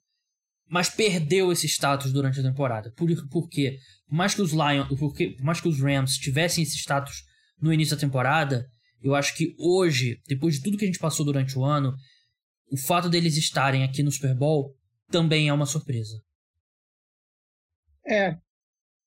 mas 0.74 0.90
perdeu 0.90 1.52
esse 1.52 1.68
status 1.68 2.12
durante 2.12 2.40
a 2.40 2.44
temporada. 2.44 2.92
Por, 2.98 3.08
por 3.30 3.48
quê? 3.48 3.78
Por 4.08 4.16
mais 4.16 4.34
que 4.34 4.42
os 4.42 4.54
Lions, 4.54 4.88
porque, 4.98 5.30
por 5.30 5.46
mais 5.46 5.62
que 5.62 5.68
os 5.68 5.80
Rams 5.80 6.18
tivessem 6.18 6.64
esse 6.64 6.78
status 6.78 7.24
no 7.62 7.72
início 7.72 7.96
da 7.96 8.00
temporada, 8.00 8.68
eu 9.00 9.14
acho 9.14 9.38
que 9.38 9.54
hoje, 9.60 10.20
depois 10.28 10.56
de 10.56 10.64
tudo 10.64 10.76
que 10.76 10.84
a 10.84 10.88
gente 10.88 10.98
passou 10.98 11.24
durante 11.24 11.56
o 11.60 11.64
ano, 11.64 11.94
o 12.72 12.76
fato 12.76 13.08
deles 13.08 13.38
estarem 13.38 13.84
aqui 13.84 14.02
no 14.02 14.12
Super 14.12 14.34
Bowl 14.34 14.76
também 15.12 15.48
é 15.48 15.54
uma 15.54 15.68
surpresa. 15.68 16.20
É. 18.08 18.36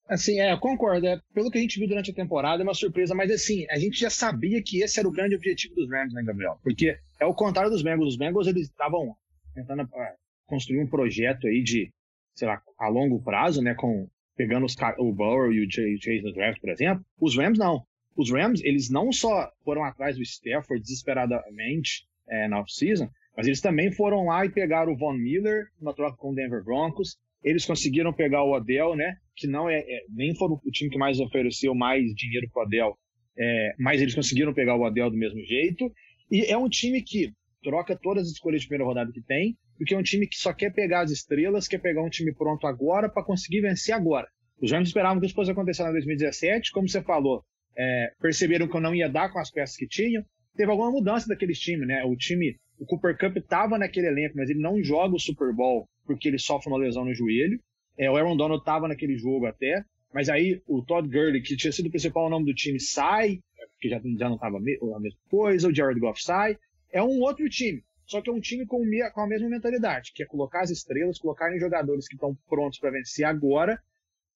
Assim, 0.09 0.39
é, 0.39 0.53
eu 0.53 0.61
concordo. 0.61 1.05
É, 1.05 1.21
pelo 1.35 1.51
que 1.51 1.59
a 1.59 1.61
gente 1.61 1.81
viu 1.81 1.89
durante 1.89 2.13
a 2.13 2.15
temporada, 2.15 2.63
é 2.63 2.65
uma 2.65 2.75
surpresa, 2.75 3.13
mas 3.13 3.29
assim, 3.29 3.67
a 3.69 3.77
gente 3.77 3.99
já 3.99 4.09
sabia 4.09 4.63
que 4.63 4.85
esse 4.85 5.01
era 5.01 5.09
o 5.09 5.13
grande 5.13 5.35
objetivo 5.35 5.75
dos 5.75 5.91
Rams, 5.91 6.15
né, 6.15 6.23
Gabriel? 6.23 6.61
Porque 6.63 6.97
é 7.19 7.27
o 7.27 7.35
contrário 7.35 7.73
dos 7.73 7.83
Bengals. 7.83 8.11
Os 8.11 8.17
Bengals, 8.17 8.47
eles 8.47 8.69
estavam 8.69 9.17
tentando 9.53 9.83
ah, 9.83 10.15
construir 10.47 10.81
um 10.81 10.89
projeto 10.89 11.47
aí 11.47 11.63
de, 11.63 11.91
sei 12.35 12.49
lá, 12.49 12.61
a 12.79 12.89
longo 12.89 13.23
prazo, 13.23 13.63
né, 13.63 13.75
com 13.75 14.09
pegando 14.37 14.67
os, 14.67 14.77
o 14.99 15.13
Burrow 15.13 15.53
e 15.53 15.65
o 15.65 15.71
Chase 15.71 16.23
no 16.23 16.33
draft, 16.33 16.61
por 16.61 16.71
exemplo. 16.71 17.05
Os 17.21 17.37
Rams 17.37 17.59
não. 17.59 17.83
Os 18.17 18.31
Rams, 18.31 18.63
eles 18.65 18.91
não 18.91 19.13
só 19.13 19.51
foram 19.65 19.85
atrás 19.85 20.17
do 20.17 20.23
Stafford 20.23 20.83
desesperadamente 20.83 22.07
é, 22.29 22.49
na 22.49 22.61
off-season, 22.61 23.09
mas 23.37 23.47
eles 23.47 23.61
também 23.61 23.93
foram 23.93 24.27
lá 24.27 24.45
e 24.45 24.51
pegaram 24.51 24.93
o 24.93 24.97
Von 24.97 25.15
Miller 25.15 25.67
na 25.81 25.93
troca 25.93 26.17
com 26.17 26.31
o 26.31 26.35
Denver 26.35 26.65
Broncos. 26.65 27.19
Eles 27.43 27.67
conseguiram 27.67 28.13
pegar 28.13 28.43
o 28.43 28.53
Odell, 28.53 28.97
né? 28.97 29.17
Que 29.37 29.47
não 29.47 29.69
é, 29.69 29.79
é- 29.81 30.05
nem 30.09 30.35
foi 30.35 30.49
o 30.49 30.71
time 30.71 30.91
que 30.91 30.99
mais 30.99 31.21
ofereceu 31.21 31.75
mais 31.75 32.15
dinheiro 32.15 32.49
para 32.51 32.63
o 32.63 32.67
Odell, 32.67 32.99
é, 33.39 33.75
mas 33.79 34.01
eles 34.01 34.15
conseguiram 34.15 34.55
pegar 34.55 34.75
o 34.75 34.83
Odell 34.83 35.11
do 35.11 35.17
mesmo 35.17 35.43
jeito. 35.45 35.93
E 36.31 36.47
é 36.47 36.57
um 36.57 36.69
time 36.69 37.03
que 37.03 37.33
troca 37.67 37.99
todas 38.01 38.29
as 38.29 38.33
escolhas 38.35 38.63
de 38.63 38.69
primeira 38.69 38.89
rodada 38.89 39.11
que 39.11 39.21
tem, 39.21 39.59
porque 39.77 39.93
é 39.93 39.99
um 39.99 40.03
time 40.03 40.29
que 40.29 40.37
só 40.37 40.53
quer 40.53 40.73
pegar 40.73 41.01
as 41.01 41.11
estrelas, 41.11 41.67
quer 41.67 41.79
pegar 41.79 42.01
um 42.01 42.09
time 42.09 42.33
pronto 42.33 42.65
agora 42.65 43.09
para 43.09 43.25
conseguir 43.25 43.61
vencer 43.61 43.93
agora. 43.93 44.29
Os 44.63 44.71
Rams 44.71 44.89
esperavam 44.89 45.19
que 45.19 45.27
isso 45.27 45.35
fosse 45.35 45.51
acontecer 45.51 45.83
em 45.83 45.93
2017, 45.93 46.71
como 46.71 46.89
você 46.89 47.03
falou, 47.03 47.43
é, 47.77 48.13
perceberam 48.21 48.69
que 48.69 48.77
eu 48.77 48.81
não 48.81 48.95
ia 48.95 49.09
dar 49.09 49.33
com 49.33 49.41
as 49.41 49.51
peças 49.51 49.77
que 49.77 49.89
tinham. 49.89 50.25
Teve 50.57 50.71
alguma 50.71 50.93
mudança 50.93 51.27
daqueles 51.27 51.59
times, 51.59 51.89
né? 51.89 52.05
O 52.05 52.17
time, 52.17 52.57
o 52.79 52.87
Cooper 52.87 53.19
Cup 53.19 53.37
estava 53.37 53.77
naquele 53.77 54.07
elenco, 54.07 54.37
mas 54.37 54.49
ele 54.49 54.61
não 54.61 54.81
joga 54.83 55.17
o 55.17 55.21
Super 55.21 55.53
Bowl 55.53 55.89
porque 56.07 56.29
ele 56.29 56.39
sofre 56.39 56.71
uma 56.71 56.79
lesão 56.79 57.05
no 57.05 57.15
joelho. 57.15 57.59
É, 57.99 58.09
o 58.09 58.17
Aaron 58.17 58.37
Donald 58.37 58.61
estava 58.61 58.87
naquele 58.87 59.19
jogo 59.19 59.47
até, 59.47 59.83
mas 60.15 60.29
aí 60.29 60.63
o 60.69 60.83
Todd 60.83 61.09
Gurley, 61.09 61.43
que 61.43 61.57
tinha 61.57 61.73
sido 61.73 61.87
o 61.87 61.91
principal 61.91 62.31
nome 62.31 62.47
do 62.47 62.55
time, 62.55 62.79
sai, 62.79 63.41
porque 63.73 63.89
já, 63.89 63.99
já 63.99 64.29
não 64.29 64.37
estava 64.37 64.57
a 64.57 64.61
mesma 64.61 65.19
coisa, 65.29 65.69
o 65.69 65.75
Jared 65.75 65.99
Goff 66.01 66.23
sai. 66.23 66.57
É 66.97 67.03
um 67.03 67.21
outro 67.21 67.49
time, 67.49 67.83
só 68.07 68.23
que 68.23 68.31
é 68.31 68.33
um 68.33 68.41
time 68.41 68.65
com, 68.67 68.83
com 69.13 69.21
a 69.21 69.27
mesma 69.27 69.49
mentalidade, 69.49 70.13
que 70.15 70.23
é 70.23 70.27
colocar 70.27 70.63
as 70.63 70.71
estrelas, 70.71 71.19
colocar 71.19 71.55
em 71.55 71.59
jogadores 71.61 72.09
que 72.09 72.15
estão 72.15 72.35
prontos 72.49 72.79
para 72.79 72.91
vencer 72.91 73.25
agora, 73.25 73.79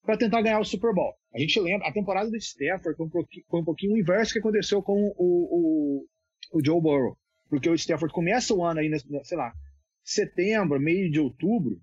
para 0.03 0.17
tentar 0.17 0.43
ganhar 0.43 0.61
o 0.61 0.65
Super 0.65 0.93
Bowl. 0.95 1.15
A 1.35 1.39
gente 1.39 1.59
lembra, 1.61 1.89
a 1.89 1.93
temporada 1.93 2.31
do 2.31 2.37
Stafford 2.37 2.97
foi 2.97 3.07
um 3.07 3.11
pouquinho, 3.11 3.45
foi 3.49 3.61
um 3.61 3.65
pouquinho 3.65 3.93
o 3.95 3.99
inverso 3.99 4.33
que 4.33 4.39
aconteceu 4.39 4.83
com 4.83 4.93
o, 5.17 6.05
o, 6.53 6.59
o 6.59 6.65
Joe 6.65 6.81
Burrow. 6.81 7.17
Porque 7.49 7.69
o 7.69 7.75
Stafford 7.75 8.13
começa 8.15 8.55
o 8.55 8.65
ano 8.65 8.81
aí, 8.81 8.91
sei 9.25 9.37
lá, 9.37 9.53
setembro, 10.05 10.81
meio 10.81 11.11
de 11.11 11.21
outubro, 11.21 11.81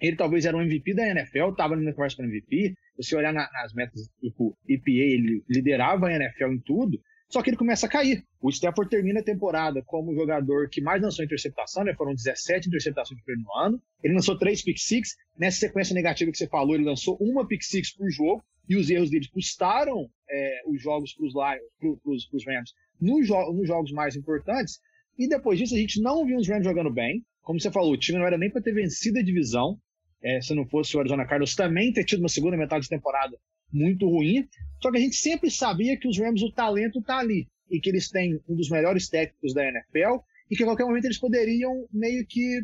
ele 0.00 0.16
talvez 0.16 0.44
era 0.44 0.56
o 0.56 0.60
MVP 0.62 0.94
da 0.94 1.06
NFL, 1.08 1.50
estava 1.50 1.76
na 1.76 1.92
conversa 1.92 2.16
para 2.16 2.26
MVP. 2.26 2.74
Se 2.96 3.02
você 3.02 3.16
olhar 3.16 3.32
na- 3.32 3.50
nas 3.52 3.72
metas, 3.72 4.08
tipo, 4.20 4.56
EPA, 4.68 4.90
ele 4.90 5.42
liderava 5.48 6.08
a 6.08 6.12
NFL 6.14 6.52
em 6.52 6.60
tudo, 6.60 7.00
só 7.28 7.42
que 7.42 7.50
ele 7.50 7.56
começa 7.56 7.86
a 7.86 7.88
cair. 7.88 8.24
O 8.40 8.50
Stafford 8.50 8.88
termina 8.88 9.20
a 9.20 9.24
temporada 9.24 9.82
como 9.84 10.12
o 10.12 10.14
jogador 10.14 10.68
que 10.70 10.80
mais 10.80 11.02
lançou 11.02 11.24
interceptação, 11.24 11.82
né? 11.82 11.94
Foram 11.94 12.14
17 12.14 12.68
interceptações 12.68 13.20
no 13.26 13.54
ano. 13.56 13.82
Ele 14.02 14.14
lançou 14.14 14.38
três 14.38 14.62
pick 14.62 14.78
six. 14.78 15.16
Nessa 15.36 15.58
sequência 15.58 15.94
negativa 15.94 16.30
que 16.30 16.38
você 16.38 16.46
falou, 16.46 16.74
ele 16.74 16.84
lançou 16.84 17.16
uma 17.20 17.46
pick 17.46 17.62
six 17.62 17.92
por 17.92 18.08
jogo. 18.10 18.44
E 18.68 18.76
os 18.76 18.90
erros 18.90 19.10
dele 19.10 19.28
custaram 19.32 20.08
é, 20.28 20.60
os 20.66 20.80
jogos 20.82 21.14
para 21.14 21.26
os 21.26 21.34
Lions, 21.34 22.00
para 22.02 22.36
os 22.36 22.46
Rams, 22.46 22.72
nos, 23.00 23.26
jo 23.26 23.52
nos 23.52 23.66
jogos 23.66 23.92
mais 23.92 24.16
importantes. 24.16 24.80
E 25.18 25.28
depois 25.28 25.58
disso, 25.58 25.74
a 25.74 25.78
gente 25.78 26.00
não 26.00 26.24
viu 26.24 26.36
os 26.36 26.48
Rams 26.48 26.64
jogando 26.64 26.92
bem. 26.92 27.24
Como 27.42 27.60
você 27.60 27.70
falou, 27.70 27.92
o 27.92 27.96
time 27.96 28.18
não 28.18 28.26
era 28.26 28.38
nem 28.38 28.50
para 28.50 28.62
ter 28.62 28.72
vencido 28.72 29.18
a 29.18 29.22
divisão. 29.22 29.78
É, 30.22 30.40
se 30.40 30.54
não 30.54 30.66
fosse 30.66 30.96
o 30.96 31.00
Arizona 31.00 31.26
Cardinals 31.26 31.54
também 31.54 31.92
ter 31.92 32.04
tido 32.04 32.20
uma 32.20 32.28
segunda 32.28 32.56
metade 32.56 32.84
de 32.84 32.88
temporada 32.88 33.36
muito 33.72 34.08
ruim. 34.08 34.48
Só 34.82 34.90
que 34.90 34.98
a 34.98 35.00
gente 35.00 35.16
sempre 35.16 35.50
sabia 35.50 35.98
que 35.98 36.08
os 36.08 36.18
Rams, 36.18 36.42
o 36.42 36.52
talento 36.52 37.02
tá 37.02 37.18
ali. 37.18 37.48
E 37.70 37.80
que 37.80 37.90
eles 37.90 38.08
têm 38.08 38.40
um 38.48 38.54
dos 38.54 38.70
melhores 38.70 39.08
técnicos 39.08 39.54
da 39.54 39.64
NFL. 39.64 40.22
E 40.50 40.56
que 40.56 40.62
a 40.62 40.66
qualquer 40.66 40.84
momento 40.84 41.06
eles 41.06 41.18
poderiam 41.18 41.86
meio 41.92 42.24
que 42.26 42.62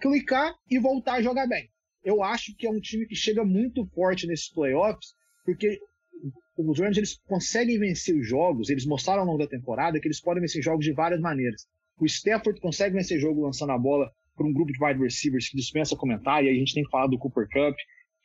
clicar 0.00 0.54
e 0.70 0.78
voltar 0.78 1.14
a 1.14 1.22
jogar 1.22 1.46
bem. 1.46 1.68
Eu 2.04 2.22
acho 2.22 2.54
que 2.54 2.66
é 2.66 2.70
um 2.70 2.80
time 2.80 3.06
que 3.06 3.16
chega 3.16 3.44
muito 3.44 3.84
forte 3.86 4.26
nesses 4.26 4.48
playoffs, 4.48 5.14
porque 5.44 5.80
os 6.56 6.78
Rams 6.78 6.96
eles 6.96 7.18
conseguem 7.26 7.78
vencer 7.78 8.16
os 8.16 8.28
jogos, 8.28 8.70
eles 8.70 8.86
mostraram 8.86 9.22
ao 9.22 9.26
longo 9.26 9.38
da 9.38 9.48
temporada 9.48 9.98
que 10.00 10.06
eles 10.06 10.20
podem 10.20 10.40
vencer 10.40 10.62
jogos 10.62 10.84
de 10.84 10.92
várias 10.92 11.20
maneiras. 11.20 11.66
O 11.98 12.06
Stafford 12.06 12.60
consegue 12.60 12.94
vencer 12.94 13.18
jogo 13.18 13.42
lançando 13.42 13.72
a 13.72 13.78
bola 13.78 14.10
para 14.36 14.46
um 14.46 14.52
grupo 14.52 14.72
de 14.72 14.82
wide 14.82 15.00
receivers 15.00 15.48
que 15.48 15.56
dispensa 15.56 15.96
comentário, 15.96 16.46
e 16.46 16.50
aí 16.50 16.56
a 16.56 16.58
gente 16.58 16.74
tem 16.74 16.88
falar 16.90 17.06
do 17.06 17.18
Cooper 17.18 17.48
Cup, 17.48 17.76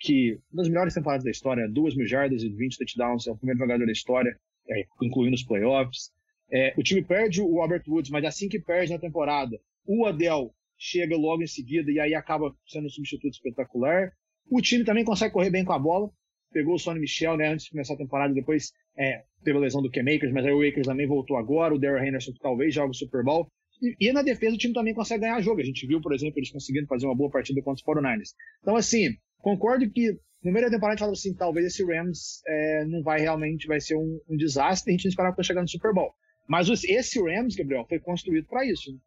que 0.02 0.40
uma 0.52 0.64
das 0.64 0.68
melhores 0.68 0.94
temporadas 0.94 1.24
da 1.24 1.30
história, 1.30 1.70
duas 1.70 1.96
mil 1.96 2.08
jardas 2.08 2.42
e 2.42 2.50
20 2.50 2.78
touchdowns, 2.78 3.28
é 3.28 3.32
o 3.32 3.38
primeiro 3.38 3.60
jogador 3.60 3.86
da 3.86 3.92
história, 3.92 4.36
é, 4.68 4.86
incluindo 5.02 5.36
os 5.36 5.44
playoffs. 5.44 6.12
É, 6.52 6.74
o 6.76 6.84
time 6.84 7.04
perde 7.04 7.40
o 7.40 7.56
Robert 7.56 7.84
Woods, 7.88 8.10
mas 8.10 8.26
assim 8.26 8.50
que 8.50 8.60
perde 8.60 8.92
na 8.92 9.00
temporada, 9.00 9.58
o 9.86 10.06
Adele 10.06 10.50
chega 10.78 11.16
logo 11.16 11.44
em 11.44 11.48
seguida 11.48 11.92
e 11.92 12.00
aí 12.00 12.16
acaba 12.16 12.54
sendo 12.68 12.88
um 12.88 12.90
substituto 12.90 13.32
espetacular. 13.32 14.12
O 14.50 14.60
time 14.60 14.84
também 14.84 15.06
consegue 15.06 15.34
correr 15.34 15.52
bem 15.52 15.64
com 15.64 15.72
a 15.72 15.80
bola. 15.80 16.10
Pegou 16.52 16.74
o 16.74 16.80
Sonny 16.80 17.00
Michel 17.00 17.38
né, 17.38 17.48
antes 17.48 17.66
de 17.66 17.72
começar 17.72 17.94
a 17.94 17.98
temporada, 17.98 18.34
depois 18.34 18.74
é, 18.98 19.24
teve 19.44 19.58
a 19.58 19.62
lesão 19.62 19.82
do 19.82 19.90
Cam 19.90 20.02
Akers, 20.02 20.34
mas 20.34 20.46
aí 20.46 20.52
o 20.52 20.68
Akers 20.68 20.88
também 20.88 21.08
voltou 21.08 21.38
agora. 21.38 21.74
O 21.74 21.80
Darrell 21.80 22.04
Henderson 22.04 22.34
talvez 22.42 22.74
jogue 22.74 22.92
o 22.92 22.96
Super 22.96 23.24
Bowl. 23.24 23.48
E, 23.82 24.10
e, 24.10 24.12
na 24.12 24.22
defesa 24.22 24.56
o 24.56 24.58
time 24.58 24.74
também 24.74 24.94
consegue 24.94 25.22
ganhar 25.22 25.42
jogo. 25.42 25.62
A 25.62 25.64
gente 25.64 25.88
viu, 25.88 26.02
por 26.02 26.14
exemplo, 26.14 26.40
eles 26.40 26.52
conseguindo 26.52 26.88
fazer 26.88 27.06
uma 27.06 27.16
boa 27.16 27.30
partida 27.30 27.62
contra 27.62 27.82
os 27.82 27.84
49ers. 27.84 28.30
Então, 28.62 28.76
assim, 28.76 29.16
concordo 29.42 29.90
que 29.90 30.14
no 30.44 30.52
meio 30.52 30.66
da 30.66 30.72
temporada 30.72 30.94
a 30.94 30.96
gente 30.96 31.00
falou 31.00 31.14
assim, 31.14 31.36
talvez 31.36 31.68
esse 31.68 31.86
Rams 31.86 32.42
é, 32.48 32.86
não 32.86 33.04
vai 33.04 33.20
realmente, 33.20 33.68
vai 33.68 33.80
ser 33.80 33.96
um, 33.96 34.20
um 34.30 34.36
desastre, 34.36 34.92
a 34.92 34.94
gente 34.94 35.06
não 35.06 35.10
esperava 35.10 35.36
para 35.36 35.44
chegar 35.44 35.62
no 35.62 35.70
Super 35.70 35.94
Bowl. 35.94 36.12
Mas 36.48 36.68
esse 36.84 37.22
Rams, 37.22 37.56
Gabriel, 37.56 37.86
foi 37.88 38.00
construído 38.00 38.48
para 38.48 38.66
isso. 38.66 38.92
Né? 38.92 38.98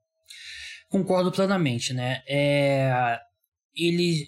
Concordo 0.89 1.33
plenamente, 1.33 1.93
né? 1.93 2.23
É... 2.29 3.19
Ele... 3.77 4.27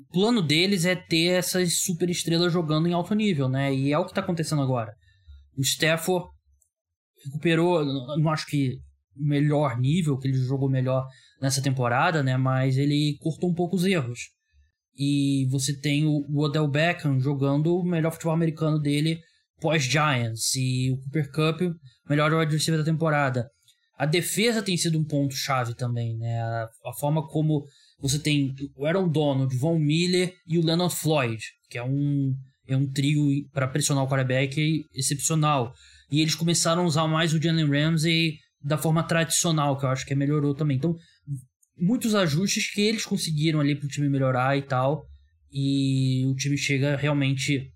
O 0.00 0.12
plano 0.12 0.42
deles 0.42 0.84
é 0.84 0.94
ter 0.94 1.38
essas 1.38 1.80
super 1.80 2.08
estrelas 2.08 2.52
jogando 2.52 2.88
em 2.88 2.92
alto 2.92 3.14
nível, 3.14 3.48
né? 3.48 3.74
E 3.74 3.92
é 3.92 3.98
o 3.98 4.06
que 4.06 4.14
tá 4.14 4.20
acontecendo 4.20 4.62
agora. 4.62 4.92
O 5.56 5.62
Stafford 5.62 6.26
recuperou, 7.24 7.84
não 8.16 8.30
acho 8.30 8.46
que 8.46 8.78
melhor 9.16 9.78
nível, 9.78 10.16
que 10.16 10.28
ele 10.28 10.36
jogou 10.36 10.70
melhor 10.70 11.04
nessa 11.40 11.60
temporada, 11.60 12.22
né? 12.22 12.36
Mas 12.36 12.76
ele 12.76 13.18
cortou 13.20 13.50
um 13.50 13.54
pouco 13.54 13.76
os 13.76 13.84
erros. 13.84 14.20
E 14.98 15.46
você 15.50 15.78
tem 15.78 16.04
o 16.06 16.26
Odell 16.38 16.66
Beckham 16.66 17.20
jogando 17.20 17.76
o 17.76 17.84
melhor 17.84 18.10
futebol 18.10 18.34
americano 18.34 18.80
dele 18.80 19.20
pós-Giants. 19.60 20.54
E 20.56 20.90
o 20.90 20.98
Cooper 20.98 21.30
Cup, 21.30 21.60
melhor 22.08 22.32
wide 22.32 22.70
da 22.72 22.84
temporada. 22.84 23.48
A 23.96 24.06
defesa 24.06 24.62
tem 24.62 24.76
sido 24.76 24.98
um 24.98 25.04
ponto-chave 25.04 25.74
também, 25.74 26.16
né? 26.16 26.40
A, 26.40 26.68
a, 26.86 26.92
forma 26.94 27.26
como 27.26 27.64
você 28.00 28.18
tem 28.18 28.54
o 28.76 28.86
Aaron 28.86 29.08
Donald, 29.08 29.56
Von 29.56 29.78
Miller 29.78 30.32
e 30.46 30.56
o 30.56 30.64
Leonard 30.64 30.94
Floyd, 30.94 31.42
que 31.68 31.76
é 31.76 31.82
um, 31.82 32.32
é 32.68 32.76
um 32.76 32.90
trio 32.90 33.44
para 33.52 33.66
pressionar 33.66 34.04
o 34.04 34.08
quarterback 34.08 34.84
excepcional. 34.94 35.72
E 36.10 36.20
eles 36.20 36.36
começaram 36.36 36.82
a 36.82 36.86
usar 36.86 37.08
mais 37.08 37.32
o 37.32 37.42
Jalen 37.42 37.68
Ramsey 37.68 38.38
da 38.62 38.78
forma 38.78 39.02
tradicional, 39.02 39.76
que 39.76 39.84
eu 39.84 39.90
acho 39.90 40.06
que 40.06 40.14
melhorou 40.14 40.54
também. 40.54 40.76
Então, 40.76 40.94
muitos 41.78 42.14
ajustes 42.14 42.70
que 42.70 42.80
eles 42.80 43.04
conseguiram 43.04 43.60
ali 43.60 43.74
para 43.74 43.86
o 43.86 43.88
time 43.88 44.08
melhorar 44.08 44.56
e 44.56 44.62
tal. 44.62 45.06
E 45.50 46.26
o 46.26 46.34
time 46.34 46.58
chega 46.58 46.96
realmente 46.96 47.70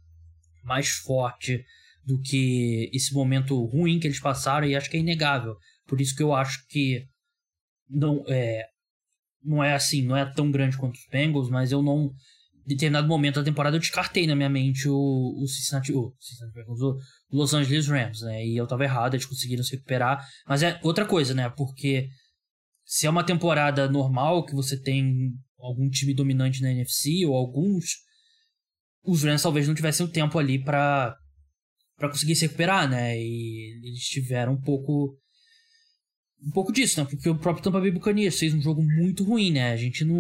mais 0.63 0.89
forte 0.89 1.65
do 2.05 2.21
que 2.21 2.91
esse 2.93 3.15
momento 3.15 3.65
ruim 3.65 3.99
que 3.99 4.07
eles 4.07 4.21
passaram, 4.21 4.67
e 4.67 4.75
acho 4.75 4.91
que 4.91 4.97
é 4.97 5.01
inegável. 5.01 5.57
Por 5.87 6.01
isso 6.01 6.15
que 6.15 6.23
eu 6.23 6.35
acho 6.35 6.67
que 6.69 7.07
não 7.89 8.25
é, 8.29 8.67
não 9.43 9.63
é 9.63 9.75
assim, 9.75 10.03
não 10.03 10.17
é 10.17 10.25
tão 10.25 10.51
grande 10.51 10.77
quanto 10.77 10.97
os 10.97 11.07
Bengals, 11.11 11.49
mas 11.49 11.73
eu 11.73 11.83
não. 11.83 12.11
Em 12.65 12.69
determinado 12.69 13.09
momento 13.09 13.37
da 13.37 13.45
temporada 13.45 13.77
eu 13.77 13.81
descartei 13.81 14.25
na 14.25 14.37
minha 14.37 14.49
mente 14.49 14.89
o, 14.89 14.95
o 14.95 15.47
Cincinnati, 15.49 15.93
o, 15.93 16.15
Cincinnati 16.21 16.55
Bengals, 16.55 16.81
o 16.81 16.97
Los 17.33 17.53
Angeles 17.55 17.89
Rams, 17.89 18.23
né? 18.23 18.47
E 18.47 18.57
eu 18.57 18.67
tava 18.69 18.85
errado, 18.85 19.15
eles 19.15 19.27
conseguiram 19.27 19.65
se 19.65 19.73
recuperar. 19.73 20.25
Mas 20.47 20.63
é 20.63 20.79
outra 20.83 21.05
coisa, 21.05 21.35
né? 21.35 21.49
Porque 21.51 22.09
se 22.85 23.07
é 23.07 23.11
uma 23.11 23.25
temporada 23.25 23.89
normal 23.89 24.45
que 24.45 24.55
você 24.55 24.81
tem 24.81 25.33
algum 25.59 25.89
time 25.89 26.15
dominante 26.15 26.61
na 26.63 26.73
NFC 26.73 27.25
ou 27.27 27.35
alguns, 27.35 27.97
os 29.05 29.23
Rams 29.23 29.43
talvez 29.43 29.67
não 29.67 29.75
tivessem 29.75 30.05
o 30.05 30.11
tempo 30.11 30.39
ali 30.39 30.63
para 30.63 31.17
para 31.97 32.09
conseguir 32.09 32.35
se 32.35 32.47
recuperar, 32.47 32.91
né? 32.91 33.17
E 33.17 33.79
eles 33.85 34.05
tiveram 34.07 34.55
um 34.55 34.61
pouco 34.61 35.17
um 36.45 36.51
pouco 36.51 36.73
disso, 36.73 37.01
né? 37.01 37.07
Porque 37.09 37.29
o 37.29 37.39
próprio 37.39 37.63
Tampa 37.63 37.81
Bay 37.81 37.93
Buccaneers 37.93 38.39
fez 38.39 38.53
um 38.53 38.61
jogo 38.61 38.83
muito 38.83 39.23
ruim, 39.23 39.53
né? 39.53 39.71
A 39.71 39.77
gente 39.77 40.05
não 40.05 40.19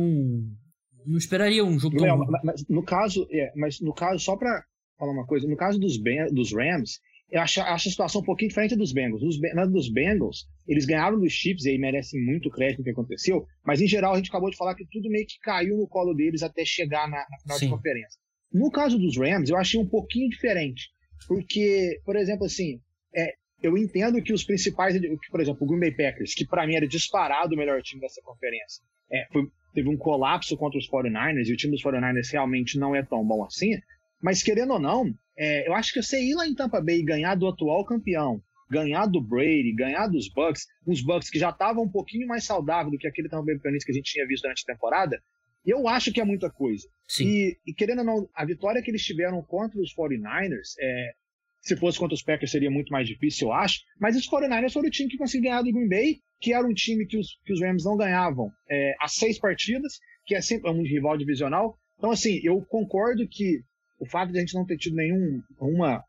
não 1.04 1.18
esperaria 1.18 1.64
um 1.64 1.78
jogo 1.78 1.96
tão 1.96 2.18
mas, 2.18 2.42
mas 2.44 2.68
no 2.68 2.82
caso, 2.84 3.26
é, 3.32 3.52
mas 3.56 3.80
no 3.80 3.92
caso 3.92 4.20
só 4.20 4.36
para 4.36 4.64
falar 4.96 5.12
uma 5.12 5.26
coisa, 5.26 5.48
no 5.48 5.56
caso 5.56 5.78
dos 5.80 5.96
ben, 5.96 6.32
dos 6.32 6.52
Rams, 6.52 7.00
eu 7.32 7.40
acho, 7.40 7.62
acho 7.62 7.88
a 7.88 7.90
situação 7.90 8.20
um 8.20 8.24
pouquinho 8.24 8.50
diferente 8.50 8.76
dos 8.76 8.92
Bengals. 8.92 9.22
Os, 9.22 9.40
na 9.54 9.64
dos 9.64 9.90
Bengals, 9.90 10.46
eles 10.68 10.84
ganharam 10.84 11.18
dos 11.18 11.32
Chips 11.32 11.64
e 11.64 11.70
aí 11.70 11.78
merecem 11.78 12.22
muito 12.22 12.50
crédito 12.50 12.78
no 12.78 12.84
que 12.84 12.90
aconteceu, 12.90 13.46
mas 13.64 13.80
em 13.80 13.86
geral 13.86 14.12
a 14.12 14.16
gente 14.18 14.28
acabou 14.28 14.50
de 14.50 14.56
falar 14.56 14.74
que 14.74 14.86
tudo 14.92 15.08
meio 15.08 15.26
que 15.26 15.38
caiu 15.40 15.78
no 15.78 15.88
colo 15.88 16.12
deles 16.12 16.42
até 16.42 16.62
chegar 16.62 17.08
na, 17.08 17.16
na 17.30 17.38
final 17.40 17.58
Sim. 17.58 17.66
de 17.66 17.72
conferência. 17.72 18.20
No 18.52 18.70
caso 18.70 18.98
dos 18.98 19.16
Rams, 19.16 19.48
eu 19.48 19.56
achei 19.56 19.80
um 19.80 19.88
pouquinho 19.88 20.28
diferente, 20.28 20.90
porque, 21.26 21.98
por 22.04 22.16
exemplo, 22.16 22.44
assim, 22.44 22.78
é, 23.16 23.32
eu 23.62 23.78
entendo 23.78 24.22
que 24.22 24.34
os 24.34 24.44
principais, 24.44 24.94
por 25.30 25.40
exemplo, 25.40 25.64
o 25.64 25.66
Green 25.66 25.80
Bay 25.80 25.90
Packers, 25.92 26.34
que 26.34 26.46
para 26.46 26.66
mim 26.66 26.74
era 26.74 26.86
disparado 26.86 27.54
o 27.54 27.58
melhor 27.58 27.80
time 27.80 28.02
dessa 28.02 28.20
conferência, 28.20 28.84
é, 29.10 29.26
foi, 29.32 29.48
teve 29.72 29.88
um 29.88 29.96
colapso 29.96 30.54
contra 30.54 30.78
os 30.78 30.86
49ers 30.86 31.46
e 31.46 31.52
o 31.54 31.56
time 31.56 31.72
dos 31.72 31.82
49ers 31.82 32.30
realmente 32.30 32.78
não 32.78 32.94
é 32.94 33.02
tão 33.02 33.26
bom 33.26 33.42
assim, 33.42 33.80
mas 34.22 34.42
querendo 34.42 34.74
ou 34.74 34.80
não, 34.80 35.12
é, 35.36 35.66
eu 35.66 35.74
acho 35.74 35.92
que 35.92 36.02
você 36.02 36.22
ir 36.22 36.34
lá 36.34 36.46
em 36.46 36.54
Tampa 36.54 36.80
Bay 36.80 37.00
e 37.00 37.04
ganhar 37.04 37.34
do 37.34 37.48
atual 37.48 37.84
campeão, 37.84 38.42
ganhar 38.70 39.06
do 39.06 39.20
Brady, 39.20 39.74
ganhar 39.74 40.06
dos 40.06 40.28
Bucks, 40.28 40.66
uns 40.86 41.02
Bucks 41.02 41.28
que 41.28 41.38
já 41.38 41.50
estavam 41.50 41.84
um 41.84 41.90
pouquinho 41.90 42.26
mais 42.26 42.44
saudável 42.44 42.90
do 42.90 42.98
que 42.98 43.06
aquele 43.06 43.28
Tampa 43.28 43.44
Bay 43.46 43.56
Buccaneers 43.56 43.84
que 43.84 43.92
a 43.92 43.94
gente 43.94 44.12
tinha 44.12 44.26
visto 44.26 44.42
durante 44.44 44.62
a 44.66 44.72
temporada, 44.72 45.22
eu 45.64 45.86
acho 45.88 46.12
que 46.12 46.20
é 46.20 46.24
muita 46.24 46.50
coisa. 46.50 46.88
E, 47.24 47.56
e, 47.66 47.74
querendo 47.74 48.00
ou 48.00 48.04
não, 48.04 48.28
a 48.34 48.44
vitória 48.44 48.82
que 48.82 48.90
eles 48.90 49.04
tiveram 49.04 49.42
contra 49.42 49.80
os 49.80 49.94
49ers, 49.94 50.74
é, 50.80 51.12
se 51.60 51.76
fosse 51.76 51.98
contra 51.98 52.14
os 52.14 52.22
Packers 52.22 52.50
seria 52.50 52.70
muito 52.70 52.90
mais 52.90 53.06
difícil, 53.06 53.48
eu 53.48 53.52
acho, 53.52 53.80
mas 54.00 54.16
os 54.16 54.28
49ers 54.28 54.72
foram 54.72 54.88
o 54.88 54.90
time 54.90 55.08
que 55.08 55.16
conseguiu 55.16 55.50
ganhar 55.50 55.62
do 55.62 55.72
Green 55.72 55.88
Bay, 55.88 56.20
que 56.40 56.52
era 56.52 56.66
um 56.66 56.74
time 56.74 57.06
que 57.06 57.16
os, 57.16 57.38
que 57.44 57.52
os 57.52 57.60
Rams 57.60 57.84
não 57.84 57.96
ganhavam 57.96 58.50
é, 58.68 58.94
há 59.00 59.06
seis 59.06 59.38
partidas, 59.38 60.00
que 60.26 60.34
é 60.34 60.40
sempre 60.40 60.70
um 60.70 60.82
rival 60.82 61.16
divisional. 61.16 61.78
Então, 61.98 62.10
assim, 62.10 62.40
eu 62.42 62.60
concordo 62.62 63.28
que 63.28 63.62
o 64.02 64.06
fato 64.06 64.32
de 64.32 64.38
a 64.38 64.40
gente 64.40 64.54
não 64.54 64.66
ter 64.66 64.76
tido 64.76 64.96
nenhuma 64.96 66.02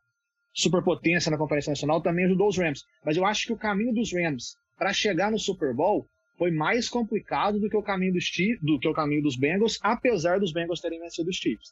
superpotência 0.52 1.30
na 1.30 1.38
Conferência 1.38 1.70
Nacional 1.70 2.02
também 2.02 2.26
ajudou 2.26 2.48
os 2.48 2.58
Rams. 2.58 2.82
Mas 3.06 3.16
eu 3.16 3.24
acho 3.24 3.46
que 3.46 3.54
o 3.54 3.58
caminho 3.58 3.94
dos 3.94 4.12
Rams 4.12 4.56
para 4.76 4.92
chegar 4.92 5.32
no 5.32 5.38
Super 5.38 5.76
Bowl 5.76 6.08
foi 6.36 6.50
mais 6.50 6.90
complicado 6.90 7.60
do 7.60 7.70
que 7.70 7.78
o 7.78 7.84
caminho 7.84 8.14
dos 8.14 8.26
do 8.64 8.80
que 8.80 8.88
o 8.88 8.94
caminho 8.94 9.22
dos 9.22 9.38
Bengals, 9.38 9.78
apesar 9.84 10.40
dos 10.40 10.52
Bengals 10.52 10.82
terem 10.82 11.00
vencido 11.00 11.30
os 11.30 11.36
Chiefs. 11.36 11.70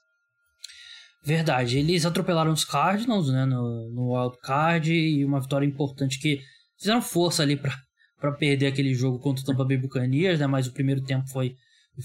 Verdade, 1.23 1.79
eles 1.79 2.05
atropelaram 2.05 2.51
os 2.51 2.63
Cardinals, 2.63 3.31
né, 3.31 3.45
no, 3.45 3.89
no 3.91 4.13
wild 4.13 4.37
card 4.41 4.93
e 4.93 5.25
uma 5.25 5.41
vitória 5.41 5.65
importante 5.65 6.19
que 6.19 6.39
fizeram 6.77 7.01
força 7.01 7.41
ali 7.41 7.57
para 7.57 8.31
perder 8.33 8.67
aquele 8.67 8.93
jogo 8.93 9.19
contra 9.19 9.41
o 9.41 9.45
Tampa 9.45 9.65
Bay 9.65 9.77
Buccaneers, 9.77 10.39
né, 10.39 10.45
mas 10.45 10.67
o 10.67 10.73
primeiro 10.73 11.03
tempo 11.03 11.27
foi 11.29 11.55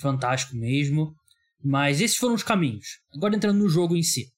fantástico 0.00 0.56
mesmo. 0.56 1.14
Mas 1.62 2.00
esses 2.00 2.16
foram 2.16 2.34
os 2.34 2.42
caminhos. 2.42 3.00
Agora 3.14 3.34
entrando 3.34 3.58
no 3.58 3.68
jogo 3.68 3.96
em 3.96 4.02
si. 4.02 4.32